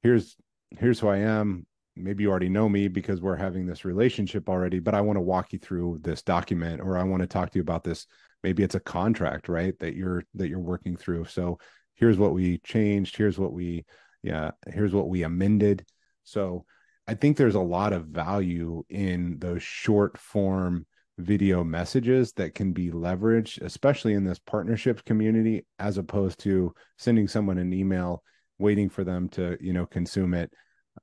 here's 0.03 0.35
here's 0.77 0.99
who 0.99 1.07
i 1.07 1.17
am 1.17 1.65
maybe 1.97 2.23
you 2.23 2.29
already 2.29 2.49
know 2.49 2.69
me 2.69 2.87
because 2.87 3.21
we're 3.21 3.35
having 3.35 3.65
this 3.65 3.85
relationship 3.85 4.49
already 4.49 4.79
but 4.79 4.93
i 4.93 5.01
want 5.01 5.17
to 5.17 5.21
walk 5.21 5.53
you 5.53 5.59
through 5.59 5.99
this 6.01 6.21
document 6.21 6.81
or 6.81 6.97
i 6.97 7.03
want 7.03 7.21
to 7.21 7.27
talk 7.27 7.49
to 7.51 7.57
you 7.57 7.61
about 7.61 7.83
this. 7.83 8.07
Maybe 8.43 8.63
it's 8.63 8.75
a 8.75 8.79
contract 8.79 9.49
right 9.49 9.77
that 9.79 9.95
you're 9.95 10.23
that 10.35 10.47
you're 10.47 10.59
working 10.59 10.95
through. 10.95 11.25
So 11.25 11.59
here's 11.95 12.17
what 12.17 12.33
we 12.33 12.59
changed 12.59 13.17
here's 13.17 13.39
what 13.39 13.53
we 13.53 13.85
yeah 14.23 14.51
here's 14.67 14.93
what 14.93 15.09
we 15.09 15.23
amended. 15.23 15.85
So 16.23 16.65
i 17.07 17.13
think 17.13 17.37
there's 17.37 17.55
a 17.55 17.59
lot 17.59 17.93
of 17.93 18.05
value 18.05 18.83
in 18.89 19.39
those 19.39 19.63
short 19.63 20.17
form 20.17 20.85
video 21.17 21.63
messages 21.63 22.31
that 22.33 22.53
can 22.53 22.73
be 22.73 22.91
leveraged 22.91 23.59
especially 23.61 24.13
in 24.13 24.23
this 24.23 24.37
partnership 24.37 25.03
community 25.03 25.65
as 25.79 25.97
opposed 25.97 26.37
to 26.39 26.71
sending 26.97 27.27
someone 27.27 27.57
an 27.57 27.73
email 27.73 28.21
waiting 28.59 28.87
for 28.87 29.03
them 29.03 29.27
to 29.29 29.57
you 29.59 29.73
know 29.73 29.85
consume 29.85 30.35
it 30.35 30.53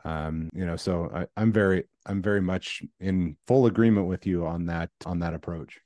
um 0.04 0.50
you 0.52 0.66
know 0.66 0.76
so 0.76 1.10
I, 1.14 1.26
i'm 1.36 1.52
very 1.52 1.84
i'm 2.06 2.20
very 2.20 2.40
much 2.40 2.82
in 3.00 3.36
full 3.46 3.66
agreement 3.66 4.06
with 4.06 4.26
you 4.26 4.46
on 4.46 4.66
that 4.66 4.90
on 5.06 5.20
that 5.20 5.34
approach. 5.34 5.80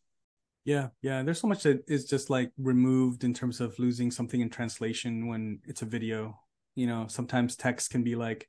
Yeah 0.64 0.88
yeah 1.00 1.22
there's 1.22 1.40
so 1.40 1.48
much 1.48 1.62
that 1.62 1.84
is 1.88 2.04
just 2.04 2.28
like 2.28 2.50
removed 2.58 3.24
in 3.24 3.32
terms 3.32 3.60
of 3.60 3.78
losing 3.78 4.10
something 4.10 4.40
in 4.40 4.50
translation 4.50 5.28
when 5.28 5.60
it's 5.64 5.82
a 5.82 5.86
video. 5.86 6.38
You 6.74 6.86
know 6.86 7.06
sometimes 7.08 7.56
text 7.56 7.90
can 7.90 8.02
be 8.02 8.16
like 8.16 8.48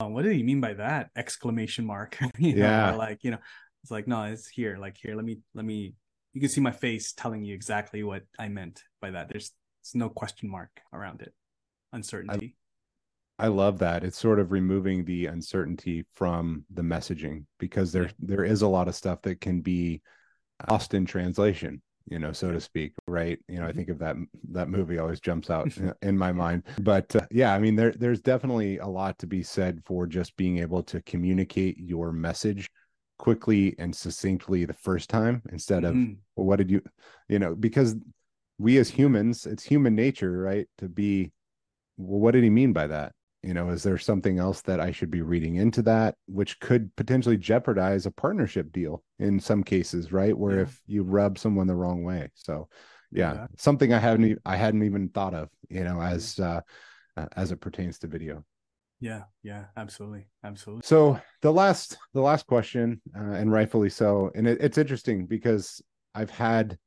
oh, 0.00 0.08
what 0.08 0.24
do 0.24 0.30
you 0.32 0.44
mean 0.44 0.60
by 0.60 0.74
that? 0.74 1.10
Exclamation 1.16 1.86
mark. 1.86 2.18
You 2.38 2.56
know, 2.56 2.62
yeah. 2.62 2.94
like 2.94 3.22
you 3.22 3.30
know 3.30 3.38
it's 3.82 3.90
like 3.90 4.08
no 4.08 4.24
it's 4.24 4.48
here 4.48 4.76
like 4.78 4.96
here 4.96 5.14
let 5.14 5.24
me 5.24 5.38
let 5.54 5.64
me 5.64 5.94
you 6.32 6.40
can 6.40 6.50
see 6.50 6.60
my 6.60 6.72
face 6.72 7.12
telling 7.12 7.44
you 7.44 7.54
exactly 7.54 8.02
what 8.02 8.22
i 8.38 8.48
meant 8.48 8.82
by 9.00 9.10
that. 9.10 9.28
There's, 9.28 9.52
there's 9.82 9.94
no 9.94 10.08
question 10.08 10.50
mark 10.50 10.70
around 10.92 11.20
it. 11.20 11.34
Uncertainty 11.92 12.56
I 13.38 13.48
love 13.48 13.78
that. 13.78 14.04
It's 14.04 14.18
sort 14.18 14.38
of 14.38 14.52
removing 14.52 15.04
the 15.04 15.26
uncertainty 15.26 16.04
from 16.14 16.64
the 16.72 16.82
messaging 16.82 17.44
because 17.58 17.92
there 17.92 18.10
there 18.20 18.44
is 18.44 18.62
a 18.62 18.68
lot 18.68 18.88
of 18.88 18.94
stuff 18.94 19.22
that 19.22 19.40
can 19.40 19.60
be 19.60 20.02
lost 20.68 20.94
in 20.94 21.04
translation, 21.06 21.82
you 22.06 22.18
know, 22.18 22.32
so 22.32 22.52
to 22.52 22.60
speak, 22.60 22.92
right? 23.06 23.38
You 23.48 23.56
know, 23.56 23.64
I 23.64 23.68
mm-hmm. 23.68 23.78
think 23.78 23.88
of 23.88 23.98
that 24.00 24.16
that 24.50 24.68
movie 24.68 24.98
always 24.98 25.20
jumps 25.20 25.50
out 25.50 25.72
in 26.02 26.16
my 26.16 26.32
mind. 26.32 26.64
But 26.80 27.14
uh, 27.16 27.26
yeah, 27.30 27.54
I 27.54 27.58
mean 27.58 27.74
there 27.74 27.92
there's 27.92 28.20
definitely 28.20 28.78
a 28.78 28.86
lot 28.86 29.18
to 29.18 29.26
be 29.26 29.42
said 29.42 29.82
for 29.84 30.06
just 30.06 30.36
being 30.36 30.58
able 30.58 30.82
to 30.84 31.00
communicate 31.02 31.78
your 31.78 32.12
message 32.12 32.70
quickly 33.18 33.74
and 33.78 33.94
succinctly 33.94 34.64
the 34.64 34.74
first 34.74 35.08
time 35.08 35.42
instead 35.52 35.84
of 35.84 35.94
mm-hmm. 35.94 36.14
well, 36.36 36.46
what 36.46 36.56
did 36.56 36.70
you 36.70 36.82
you 37.28 37.38
know, 37.38 37.54
because 37.54 37.96
we 38.58 38.78
as 38.78 38.88
humans, 38.90 39.46
it's 39.46 39.64
human 39.64 39.94
nature, 39.94 40.30
right, 40.30 40.68
to 40.78 40.88
be 40.88 41.32
well, 41.96 42.20
what 42.20 42.32
did 42.32 42.44
he 42.44 42.50
mean 42.50 42.72
by 42.72 42.86
that? 42.86 43.12
You 43.42 43.54
know 43.54 43.70
is 43.70 43.82
there 43.82 43.98
something 43.98 44.38
else 44.38 44.60
that 44.62 44.80
i 44.80 44.92
should 44.92 45.10
be 45.10 45.22
reading 45.22 45.56
into 45.56 45.82
that 45.82 46.14
which 46.26 46.60
could 46.60 46.94
potentially 46.96 47.36
jeopardize 47.36 48.06
a 48.06 48.10
partnership 48.10 48.70
deal 48.72 49.02
in 49.18 49.40
some 49.40 49.62
cases 49.62 50.12
right? 50.12 50.36
Where 50.36 50.56
yeah. 50.56 50.62
if 50.62 50.80
you 50.86 51.02
rub 51.02 51.38
someone 51.38 51.66
the 51.66 51.74
wrong 51.74 52.04
way. 52.04 52.30
So 52.34 52.68
yeah, 53.10 53.34
yeah. 53.34 53.46
something 53.58 53.92
i 53.92 53.98
haven't 53.98 54.38
i 54.44 54.56
hadn't 54.56 54.84
even 54.84 55.08
thought 55.08 55.34
of 55.34 55.48
you 55.68 55.84
know 55.84 56.00
as 56.00 56.38
uh, 56.38 56.60
as 57.36 57.52
it 57.52 57.60
pertains 57.60 57.98
to 58.00 58.06
video. 58.06 58.44
Yeah. 59.00 59.24
Yeah. 59.42 59.64
Absolutely. 59.76 60.28
Absolutely. 60.44 60.82
So 60.84 61.20
the 61.40 61.52
last 61.52 61.98
the 62.14 62.20
last 62.20 62.46
question 62.46 63.02
uh, 63.16 63.32
and 63.32 63.50
rightfully 63.50 63.90
so 63.90 64.30
and 64.34 64.46
it, 64.46 64.58
it's 64.60 64.78
interesting 64.78 65.26
because 65.26 65.82
i've 66.14 66.30
had 66.30 66.78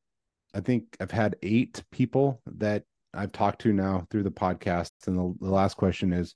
i 0.54 0.62
think 0.62 0.96
i've 1.00 1.12
had 1.12 1.36
eight 1.44 1.84
people 1.92 2.42
that 2.46 2.84
I've 3.16 3.32
talked 3.32 3.62
to 3.62 3.74
now 3.74 4.06
through 4.10 4.24
the 4.24 4.32
podcast, 4.32 4.92
and 5.08 5.18
the, 5.18 5.34
the 5.40 5.52
last 5.52 5.78
question 5.78 6.14
is, 6.14 6.36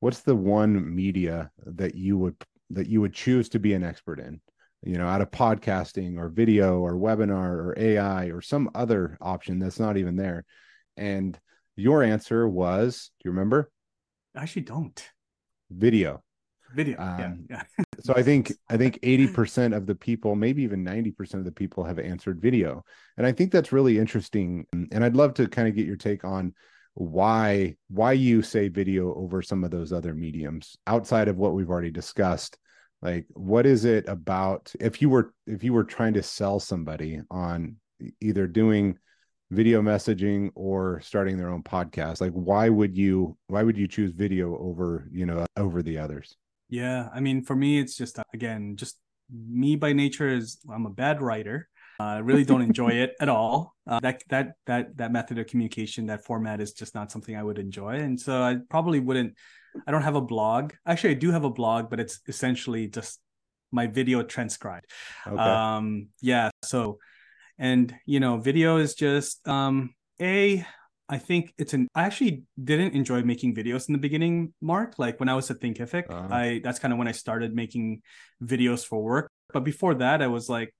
what's 0.00 0.20
the 0.20 0.36
one 0.36 0.94
media 0.94 1.50
that 1.66 1.94
you 1.94 2.18
would 2.18 2.36
that 2.70 2.88
you 2.88 3.00
would 3.00 3.12
choose 3.12 3.48
to 3.50 3.58
be 3.58 3.74
an 3.74 3.84
expert 3.84 4.18
in? 4.18 4.40
you 4.84 4.98
know, 4.98 5.06
out 5.06 5.22
of 5.22 5.30
podcasting 5.30 6.18
or 6.18 6.28
video 6.28 6.78
or 6.80 6.94
webinar 6.94 7.52
or 7.52 7.74
AI 7.78 8.26
or 8.26 8.42
some 8.42 8.70
other 8.74 9.16
option 9.20 9.58
that's 9.58 9.80
not 9.80 9.96
even 9.96 10.16
there. 10.16 10.44
And 10.96 11.38
your 11.74 12.02
answer 12.02 12.46
was, 12.46 13.10
do 13.18 13.28
you 13.28 13.30
remember? 13.30 13.70
I 14.36 14.42
actually 14.42 14.62
don't. 14.62 15.02
Video. 15.70 16.22
Video. 16.74 16.98
Um, 16.98 17.46
yeah. 17.48 17.62
yeah. 17.78 17.84
so 18.00 18.14
I 18.16 18.22
think 18.22 18.52
I 18.68 18.76
think 18.76 18.98
80% 19.02 19.76
of 19.76 19.86
the 19.86 19.94
people, 19.94 20.34
maybe 20.34 20.62
even 20.62 20.84
90% 20.84 21.34
of 21.34 21.44
the 21.44 21.52
people 21.52 21.84
have 21.84 21.98
answered 21.98 22.40
video. 22.40 22.84
And 23.16 23.26
I 23.26 23.32
think 23.32 23.52
that's 23.52 23.72
really 23.72 23.98
interesting. 23.98 24.66
And 24.72 25.04
I'd 25.04 25.16
love 25.16 25.34
to 25.34 25.48
kind 25.48 25.68
of 25.68 25.74
get 25.74 25.86
your 25.86 25.96
take 25.96 26.24
on 26.24 26.54
why 26.94 27.74
why 27.88 28.12
you 28.12 28.40
say 28.40 28.68
video 28.68 29.12
over 29.14 29.42
some 29.42 29.64
of 29.64 29.70
those 29.70 29.92
other 29.92 30.14
mediums 30.14 30.76
outside 30.86 31.26
of 31.26 31.36
what 31.36 31.52
we've 31.52 31.70
already 31.70 31.90
discussed 31.90 32.56
like 33.02 33.26
what 33.34 33.66
is 33.66 33.84
it 33.84 34.08
about 34.08 34.72
if 34.80 35.02
you 35.02 35.10
were 35.10 35.34
if 35.46 35.64
you 35.64 35.72
were 35.72 35.82
trying 35.82 36.14
to 36.14 36.22
sell 36.22 36.60
somebody 36.60 37.20
on 37.32 37.76
either 38.20 38.46
doing 38.46 38.96
video 39.50 39.82
messaging 39.82 40.50
or 40.54 41.00
starting 41.00 41.36
their 41.36 41.50
own 41.50 41.64
podcast 41.64 42.20
like 42.20 42.32
why 42.32 42.68
would 42.68 42.96
you 42.96 43.36
why 43.48 43.62
would 43.62 43.76
you 43.76 43.88
choose 43.88 44.12
video 44.12 44.56
over 44.58 45.08
you 45.12 45.26
know 45.26 45.44
over 45.56 45.82
the 45.82 45.98
others 45.98 46.36
yeah 46.68 47.08
i 47.14 47.20
mean 47.20 47.42
for 47.42 47.54
me 47.56 47.78
it's 47.78 47.96
just 47.96 48.18
again 48.32 48.76
just 48.76 48.98
me 49.30 49.76
by 49.76 49.92
nature 49.92 50.28
is 50.28 50.58
i'm 50.72 50.86
a 50.86 50.90
bad 50.90 51.20
writer 51.20 51.68
I 51.98 52.16
uh, 52.16 52.20
really 52.20 52.44
don't 52.44 52.62
enjoy 52.62 52.88
it 53.04 53.14
at 53.20 53.28
all. 53.28 53.74
Uh, 53.86 54.00
that 54.00 54.22
that 54.28 54.54
that 54.66 54.96
that 54.96 55.12
method 55.12 55.38
of 55.38 55.46
communication, 55.46 56.06
that 56.06 56.24
format, 56.24 56.60
is 56.60 56.72
just 56.72 56.94
not 56.94 57.12
something 57.12 57.36
I 57.36 57.42
would 57.42 57.58
enjoy, 57.58 57.96
and 57.96 58.18
so 58.20 58.42
I 58.42 58.58
probably 58.68 59.00
wouldn't. 59.00 59.34
I 59.86 59.90
don't 59.90 60.02
have 60.02 60.16
a 60.16 60.20
blog. 60.20 60.72
Actually, 60.86 61.10
I 61.10 61.14
do 61.14 61.30
have 61.30 61.44
a 61.44 61.50
blog, 61.50 61.90
but 61.90 62.00
it's 62.00 62.20
essentially 62.28 62.86
just 62.88 63.20
my 63.72 63.86
video 63.86 64.22
transcribed. 64.22 64.86
Okay. 65.26 65.36
Um, 65.36 66.08
yeah. 66.20 66.50
So, 66.62 66.98
and 67.58 67.94
you 68.06 68.20
know, 68.20 68.38
video 68.38 68.78
is 68.78 68.94
just 68.94 69.46
um, 69.46 69.94
a. 70.20 70.64
I 71.08 71.18
think 71.18 71.52
it's 71.58 71.74
an. 71.74 71.88
I 71.94 72.04
actually 72.04 72.44
didn't 72.62 72.94
enjoy 72.94 73.22
making 73.22 73.54
videos 73.54 73.88
in 73.88 73.92
the 73.92 73.98
beginning, 73.98 74.54
Mark. 74.60 74.94
Like 74.98 75.20
when 75.20 75.28
I 75.28 75.34
was 75.34 75.50
at 75.50 75.60
Thinkific, 75.60 76.10
uh-huh. 76.10 76.28
I 76.34 76.60
that's 76.64 76.78
kind 76.78 76.92
of 76.92 76.98
when 76.98 77.08
I 77.08 77.12
started 77.12 77.54
making 77.54 78.02
videos 78.42 78.86
for 78.86 79.02
work. 79.02 79.30
But 79.52 79.64
before 79.64 79.94
that, 79.96 80.22
I 80.22 80.28
was 80.28 80.48
like 80.48 80.74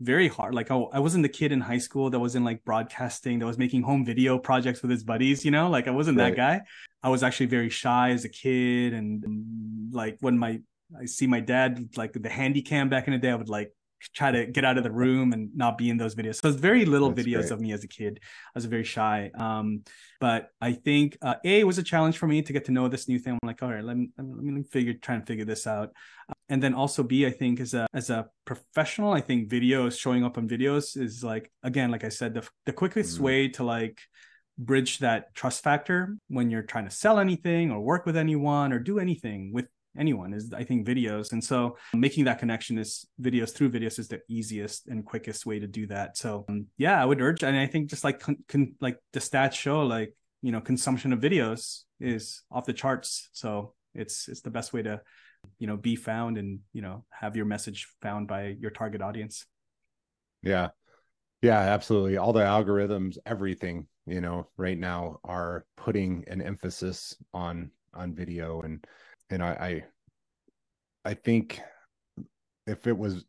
very 0.00 0.28
hard. 0.28 0.54
Like, 0.54 0.70
oh, 0.70 0.90
I 0.92 1.00
wasn't 1.00 1.22
the 1.22 1.28
kid 1.28 1.52
in 1.52 1.60
high 1.60 1.78
school 1.78 2.10
that 2.10 2.18
was 2.18 2.34
in 2.34 2.44
like 2.44 2.64
broadcasting, 2.64 3.38
that 3.38 3.46
was 3.46 3.58
making 3.58 3.82
home 3.82 4.04
video 4.04 4.38
projects 4.38 4.82
with 4.82 4.90
his 4.90 5.04
buddies, 5.04 5.44
you 5.44 5.50
know? 5.50 5.70
Like, 5.70 5.88
I 5.88 5.92
wasn't 5.92 6.18
right. 6.18 6.30
that 6.30 6.36
guy. 6.36 6.60
I 7.02 7.08
was 7.08 7.22
actually 7.22 7.46
very 7.46 7.70
shy 7.70 8.10
as 8.10 8.24
a 8.24 8.28
kid. 8.28 8.92
And, 8.92 9.24
and 9.24 9.94
like, 9.94 10.18
when 10.20 10.38
my, 10.38 10.60
I 10.98 11.06
see 11.06 11.26
my 11.26 11.40
dad, 11.40 11.96
like 11.96 12.12
the 12.12 12.28
handy 12.28 12.62
cam 12.62 12.88
back 12.88 13.06
in 13.06 13.12
the 13.12 13.18
day, 13.18 13.30
I 13.30 13.34
would 13.34 13.48
like 13.48 13.72
try 14.14 14.30
to 14.30 14.46
get 14.46 14.64
out 14.64 14.76
of 14.76 14.84
the 14.84 14.90
room 14.90 15.32
and 15.32 15.50
not 15.54 15.78
be 15.78 15.88
in 15.90 15.96
those 15.96 16.14
videos. 16.14 16.36
So 16.36 16.48
it's 16.48 16.58
very 16.58 16.84
little 16.84 17.10
That's 17.10 17.26
videos 17.26 17.40
great. 17.40 17.52
of 17.52 17.60
me 17.60 17.72
as 17.72 17.84
a 17.84 17.88
kid. 17.88 18.20
I 18.22 18.50
was 18.54 18.66
very 18.66 18.84
shy. 18.84 19.30
Um, 19.38 19.82
but 20.20 20.50
I 20.60 20.72
think 20.72 21.16
uh, 21.22 21.36
a 21.44 21.64
was 21.64 21.78
a 21.78 21.82
challenge 21.82 22.18
for 22.18 22.26
me 22.26 22.42
to 22.42 22.52
get 22.52 22.66
to 22.66 22.72
know 22.72 22.88
this 22.88 23.08
new 23.08 23.18
thing. 23.18 23.34
I'm 23.34 23.46
like, 23.46 23.62
all 23.62 23.70
right, 23.70 23.84
let 23.84 23.96
me 23.96 24.10
let 24.16 24.26
me 24.26 24.62
figure 24.62 24.94
try 24.94 25.14
and 25.14 25.26
figure 25.26 25.44
this 25.44 25.66
out. 25.66 25.90
Uh, 26.28 26.34
and 26.48 26.62
then 26.62 26.74
also 26.74 27.02
b 27.02 27.26
I 27.26 27.30
think 27.30 27.60
as 27.60 27.74
a 27.74 27.86
as 27.94 28.10
a 28.10 28.26
professional, 28.44 29.12
I 29.12 29.20
think 29.20 29.48
videos 29.48 29.98
showing 29.98 30.24
up 30.24 30.38
on 30.38 30.48
videos 30.48 31.00
is 31.00 31.24
like 31.24 31.50
again, 31.62 31.90
like 31.90 32.04
I 32.04 32.10
said, 32.10 32.34
the 32.34 32.48
the 32.66 32.72
quickest 32.72 33.16
mm-hmm. 33.16 33.24
way 33.24 33.48
to 33.48 33.64
like 33.64 33.98
bridge 34.56 34.98
that 34.98 35.34
trust 35.34 35.62
factor 35.62 36.16
when 36.28 36.50
you're 36.50 36.62
trying 36.62 36.84
to 36.84 36.90
sell 36.90 37.18
anything 37.18 37.70
or 37.70 37.80
work 37.80 38.06
with 38.06 38.16
anyone 38.16 38.72
or 38.72 38.78
do 38.78 38.98
anything 38.98 39.52
with 39.52 39.66
anyone 39.98 40.32
is 40.34 40.52
i 40.52 40.64
think 40.64 40.86
videos. 40.86 41.32
And 41.32 41.42
so 41.42 41.76
making 41.94 42.24
that 42.24 42.38
connection 42.38 42.78
is 42.78 43.06
videos 43.20 43.54
through 43.54 43.70
videos 43.70 43.98
is 43.98 44.08
the 44.08 44.20
easiest 44.28 44.88
and 44.88 45.04
quickest 45.04 45.46
way 45.46 45.58
to 45.58 45.66
do 45.66 45.86
that. 45.88 46.16
So 46.16 46.44
um, 46.48 46.66
yeah 46.78 47.00
i 47.00 47.04
would 47.04 47.20
urge 47.20 47.42
and 47.42 47.56
i 47.56 47.66
think 47.66 47.90
just 47.90 48.04
like 48.04 48.20
con, 48.20 48.36
con, 48.48 48.74
like 48.80 48.98
the 49.12 49.20
stats 49.20 49.54
show 49.54 49.82
like 49.82 50.14
you 50.44 50.52
know 50.52 50.60
consumption 50.60 51.12
of 51.14 51.20
videos 51.20 51.84
is 52.00 52.42
off 52.50 52.66
the 52.66 52.74
charts. 52.74 53.30
So 53.32 53.72
it's 53.94 54.28
it's 54.28 54.42
the 54.42 54.50
best 54.50 54.74
way 54.74 54.82
to 54.82 55.00
you 55.58 55.66
know 55.66 55.78
be 55.78 55.96
found 55.96 56.36
and 56.36 56.60
you 56.74 56.82
know 56.82 57.06
have 57.10 57.34
your 57.34 57.46
message 57.46 57.88
found 58.02 58.28
by 58.28 58.54
your 58.60 58.70
target 58.70 59.00
audience. 59.00 59.46
Yeah. 60.42 60.68
Yeah 61.40 61.58
absolutely. 61.58 62.18
All 62.18 62.34
the 62.34 62.40
algorithms 62.40 63.16
everything 63.24 63.86
you 64.06 64.20
know 64.20 64.48
right 64.58 64.78
now 64.78 65.18
are 65.24 65.64
putting 65.78 66.24
an 66.28 66.42
emphasis 66.42 67.16
on 67.32 67.70
on 67.94 68.14
video 68.14 68.60
and 68.60 68.86
and 69.30 69.42
I, 69.42 69.84
I 71.04 71.14
think 71.14 71.60
if 72.66 72.86
it 72.86 72.96
was 72.96 73.24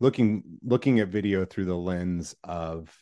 looking 0.00 0.42
looking 0.62 1.00
at 1.00 1.08
video 1.08 1.44
through 1.44 1.64
the 1.64 1.76
lens 1.76 2.34
of 2.44 2.94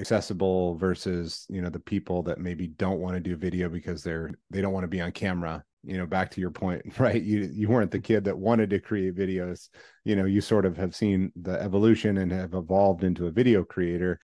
accessible 0.00 0.76
versus 0.76 1.46
you 1.48 1.60
know 1.60 1.70
the 1.70 1.80
people 1.80 2.22
that 2.22 2.38
maybe 2.38 2.68
don't 2.68 3.00
want 3.00 3.14
to 3.14 3.20
do 3.20 3.34
video 3.34 3.68
because 3.68 4.02
they're 4.02 4.30
they 4.50 4.60
don't 4.60 4.72
want 4.72 4.84
to 4.84 4.88
be 4.88 5.00
on 5.00 5.10
camera 5.10 5.64
you 5.82 5.96
know 5.96 6.06
back 6.06 6.30
to 6.30 6.40
your 6.40 6.50
point 6.50 6.82
right? 6.98 7.22
You 7.22 7.48
you 7.52 7.68
weren't 7.68 7.90
the 7.90 7.98
kid 7.98 8.24
that 8.24 8.38
wanted 8.38 8.70
to 8.70 8.80
create 8.80 9.16
videos. 9.16 9.68
You 10.04 10.16
know 10.16 10.24
you 10.24 10.40
sort 10.40 10.66
of 10.66 10.76
have 10.76 10.94
seen 10.94 11.32
the 11.36 11.60
evolution 11.60 12.18
and 12.18 12.30
have 12.30 12.54
evolved 12.54 13.04
into 13.04 13.26
a 13.26 13.32
video 13.32 13.64
creator. 13.64 14.20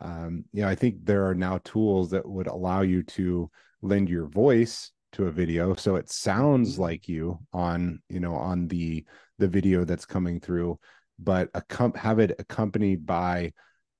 Um 0.00 0.44
you 0.52 0.62
know 0.62 0.68
i 0.68 0.76
think 0.76 1.04
there 1.04 1.26
are 1.26 1.34
now 1.34 1.58
tools 1.64 2.10
that 2.10 2.28
would 2.28 2.46
allow 2.46 2.82
you 2.82 3.02
to 3.02 3.50
lend 3.82 4.08
your 4.08 4.26
voice 4.26 4.92
to 5.12 5.26
a 5.26 5.30
video 5.30 5.74
so 5.74 5.96
it 5.96 6.10
sounds 6.10 6.74
mm-hmm. 6.74 6.82
like 6.82 7.08
you 7.08 7.38
on 7.52 8.00
you 8.08 8.20
know 8.20 8.34
on 8.34 8.68
the 8.68 9.04
the 9.38 9.48
video 9.48 9.84
that's 9.84 10.04
coming 10.04 10.40
through 10.40 10.78
but 11.18 11.48
a 11.54 11.62
have 11.96 12.18
it 12.18 12.36
accompanied 12.38 13.06
by 13.06 13.52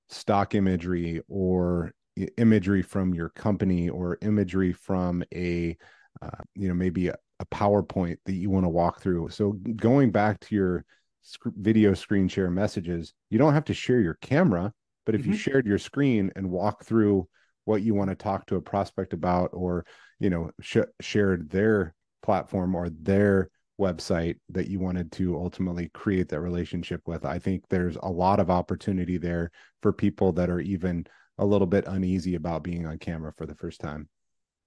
stock 0.09 0.55
imagery 0.55 1.21
or 1.29 1.93
imagery 2.37 2.83
from 2.83 3.15
your 3.15 3.29
company 3.31 3.89
or 3.89 4.19
imagery 4.23 4.73
from 4.73 5.23
a 5.35 5.77
uh, 6.21 6.43
you 6.55 6.69
know 6.69 6.75
maybe 6.75 7.09
a, 7.09 7.17
a 7.41 7.47
powerpoint 7.47 8.17
that 8.25 8.35
you 8.35 8.51
want 8.51 8.65
to 8.65 8.71
walk 8.71 9.01
through 9.01 9.29
so 9.29 9.53
going 9.77 10.11
back 10.11 10.41
to 10.41 10.55
your 10.55 10.85
sc- 11.23 11.55
video 11.57 11.95
screen 11.95 12.29
share 12.29 12.51
messages 12.51 13.15
you 13.31 13.39
don't 13.39 13.55
have 13.55 13.65
to 13.65 13.75
share 13.75 14.01
your 14.01 14.19
camera 14.21 14.73
but 15.07 15.15
if 15.15 15.23
mm-hmm. 15.23 15.33
you 15.33 15.39
shared 15.39 15.67
your 15.67 15.79
screen 15.79 16.31
and 16.37 16.51
walk 16.51 16.85
through 16.85 17.27
what 17.65 17.83
you 17.83 17.95
want 17.95 18.11
to 18.11 18.17
talk 18.17 18.47
to 18.47 18.57
a 18.57 18.63
prospect 18.63 19.13
about 19.13 19.51
or 19.53 19.85
you 20.21 20.31
know 20.31 20.51
sh- 20.61 20.79
shared 21.01 21.51
their 21.51 21.95
platform 22.23 22.75
or 22.75 22.91
their 22.91 23.51
website 23.81 24.37
that 24.49 24.69
you 24.69 24.81
wanted 24.81 25.13
to 25.13 25.37
ultimately 25.37 25.89
create 25.95 26.29
that 26.29 26.41
relationship 26.41 27.01
with. 27.07 27.25
I 27.25 27.39
think 27.39 27.63
there's 27.69 27.97
a 28.03 28.11
lot 28.11 28.41
of 28.41 28.51
opportunity 28.51 29.19
there 29.19 29.51
for 29.83 29.93
people 29.93 30.33
that 30.33 30.51
are 30.51 30.61
even 30.61 31.07
a 31.39 31.47
little 31.47 31.67
bit 31.67 31.87
uneasy 31.87 32.35
about 32.35 32.65
being 32.65 32.87
on 32.87 32.99
camera 32.99 33.33
for 33.37 33.47
the 33.47 33.55
first 33.55 33.81
time. 33.81 34.09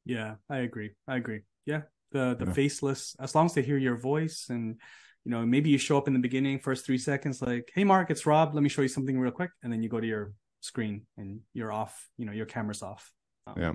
Yeah 0.06 0.36
i 0.50 0.60
agree. 0.60 0.92
I 1.08 1.18
agree. 1.18 1.42
Yeah 1.66 1.82
the 2.12 2.36
the 2.40 2.46
yeah. 2.46 2.54
faceless 2.54 3.16
as 3.20 3.36
long 3.36 3.46
as 3.46 3.54
they 3.54 3.62
hear 3.62 3.78
your 3.78 3.96
voice 3.96 4.48
and 4.50 4.80
you 5.24 5.32
know 5.32 5.46
maybe 5.46 5.70
you 5.70 5.78
show 5.78 5.98
up 5.98 6.08
in 6.08 6.14
the 6.14 6.20
beginning 6.20 6.60
first 6.60 6.86
three 6.86 6.98
seconds 6.98 7.42
like 7.42 7.70
hey 7.76 7.84
mark 7.84 8.10
it's 8.10 8.26
rob. 8.26 8.54
Let 8.54 8.64
me 8.64 8.70
show 8.70 8.82
you 8.82 8.88
something 8.88 9.20
real 9.20 9.32
quick. 9.32 9.52
And 9.62 9.72
then 9.72 9.84
you 9.84 9.90
go 9.90 10.00
to 10.00 10.08
your 10.08 10.34
screen 10.62 11.06
and 11.18 11.42
you're 11.54 11.72
off 11.72 12.08
you 12.18 12.26
know 12.26 12.32
your 12.32 12.46
camera's 12.46 12.82
off. 12.82 13.12
Um, 13.46 13.56
yeah. 13.58 13.74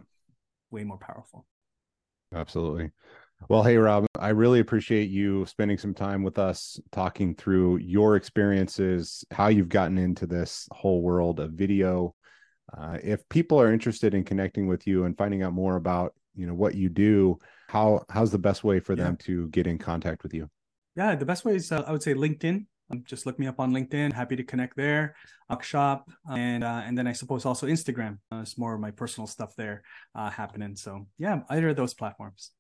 way 0.71 0.85
more 0.85 0.99
powerful 0.99 1.47
absolutely. 2.35 2.91
Well 3.49 3.63
hey 3.63 3.77
rob 3.77 4.07
i 4.19 4.31
really 4.31 4.61
appreciate 4.61 5.11
you 5.11 5.45
spending 5.45 5.77
some 5.77 5.93
time 5.93 6.23
with 6.23 6.39
us 6.39 6.81
talking 6.91 7.35
through 7.35 7.77
your 7.77 8.17
experiences 8.17 9.25
how 9.31 9.49
you've 9.49 9.69
gotten 9.69 9.99
into 9.99 10.27
this 10.27 10.67
whole 10.73 11.03
world 11.03 11.39
of 11.39 11.53
video. 11.53 12.15
Uh, 12.77 12.99
if 13.03 13.29
people 13.29 13.61
are 13.61 13.73
interested 13.73 14.15
in 14.15 14.25
connecting 14.25 14.67
with 14.67 14.87
you 14.87 15.05
and 15.05 15.17
finding 15.17 15.43
out 15.43 15.53
more 15.53 15.77
about 15.77 16.15
you 16.35 16.47
know 16.47 16.55
what 16.55 16.75
you 16.75 16.89
do 16.89 17.39
how 17.69 18.05
how's 18.09 18.31
the 18.31 18.39
best 18.39 18.65
way 18.65 18.81
for 18.81 18.95
yeah. 18.95 19.05
them 19.05 19.17
to 19.17 19.49
get 19.49 19.67
in 19.67 19.79
contact 19.79 20.23
with 20.23 20.33
you? 20.35 20.49
Yeah 20.97 21.15
the 21.15 21.27
best 21.27 21.45
way 21.45 21.57
is 21.57 21.71
uh, 21.71 21.85
i 21.87 21.93
would 21.93 22.03
say 22.03 22.15
linkedin 22.15 22.67
just 23.05 23.27
look 23.27 23.39
me 23.39 23.47
up 23.47 23.61
on 23.61 23.73
LinkedIn. 23.73 24.13
Happy 24.13 24.37
to 24.37 24.45
connect 24.45 24.77
there. 24.77 25.17
Shop 25.61 26.11
and 26.31 26.65
uh, 26.65 26.83
and 26.85 26.99
then 26.99 27.07
I 27.07 27.13
suppose 27.13 27.45
also 27.45 27.67
Instagram. 27.67 28.19
Uh, 28.33 28.41
it's 28.43 28.59
more 28.59 28.75
of 28.75 28.81
my 28.81 28.91
personal 28.91 29.27
stuff 29.27 29.55
there 29.57 29.83
uh, 30.15 30.31
happening. 30.31 30.77
So 30.77 31.07
yeah, 31.19 31.41
either 31.51 31.69
of 31.69 31.77
those 31.77 31.95
platforms. 31.95 32.51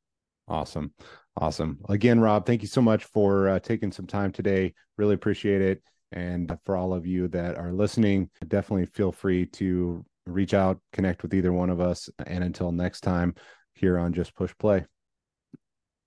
Awesome, 0.48 0.92
awesome. 1.36 1.80
Again, 1.88 2.20
Rob, 2.20 2.46
thank 2.46 2.62
you 2.62 2.68
so 2.68 2.80
much 2.80 3.04
for 3.04 3.48
uh, 3.48 3.58
taking 3.58 3.90
some 3.90 4.06
time 4.06 4.30
today. 4.30 4.74
Really 4.96 5.14
appreciate 5.14 5.60
it. 5.60 5.82
And 6.12 6.56
for 6.64 6.76
all 6.76 6.94
of 6.94 7.06
you 7.06 7.26
that 7.28 7.58
are 7.58 7.72
listening, 7.72 8.30
definitely 8.46 8.86
feel 8.86 9.10
free 9.10 9.46
to 9.46 10.04
reach 10.26 10.54
out, 10.54 10.80
connect 10.92 11.22
with 11.22 11.34
either 11.34 11.52
one 11.52 11.70
of 11.70 11.80
us. 11.80 12.08
And 12.24 12.44
until 12.44 12.70
next 12.70 13.00
time, 13.00 13.34
here 13.74 13.98
on 13.98 14.12
Just 14.12 14.34
Push 14.34 14.54
Play. 14.58 14.84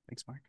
Thanks, 0.08 0.23
Mark. 0.27 0.48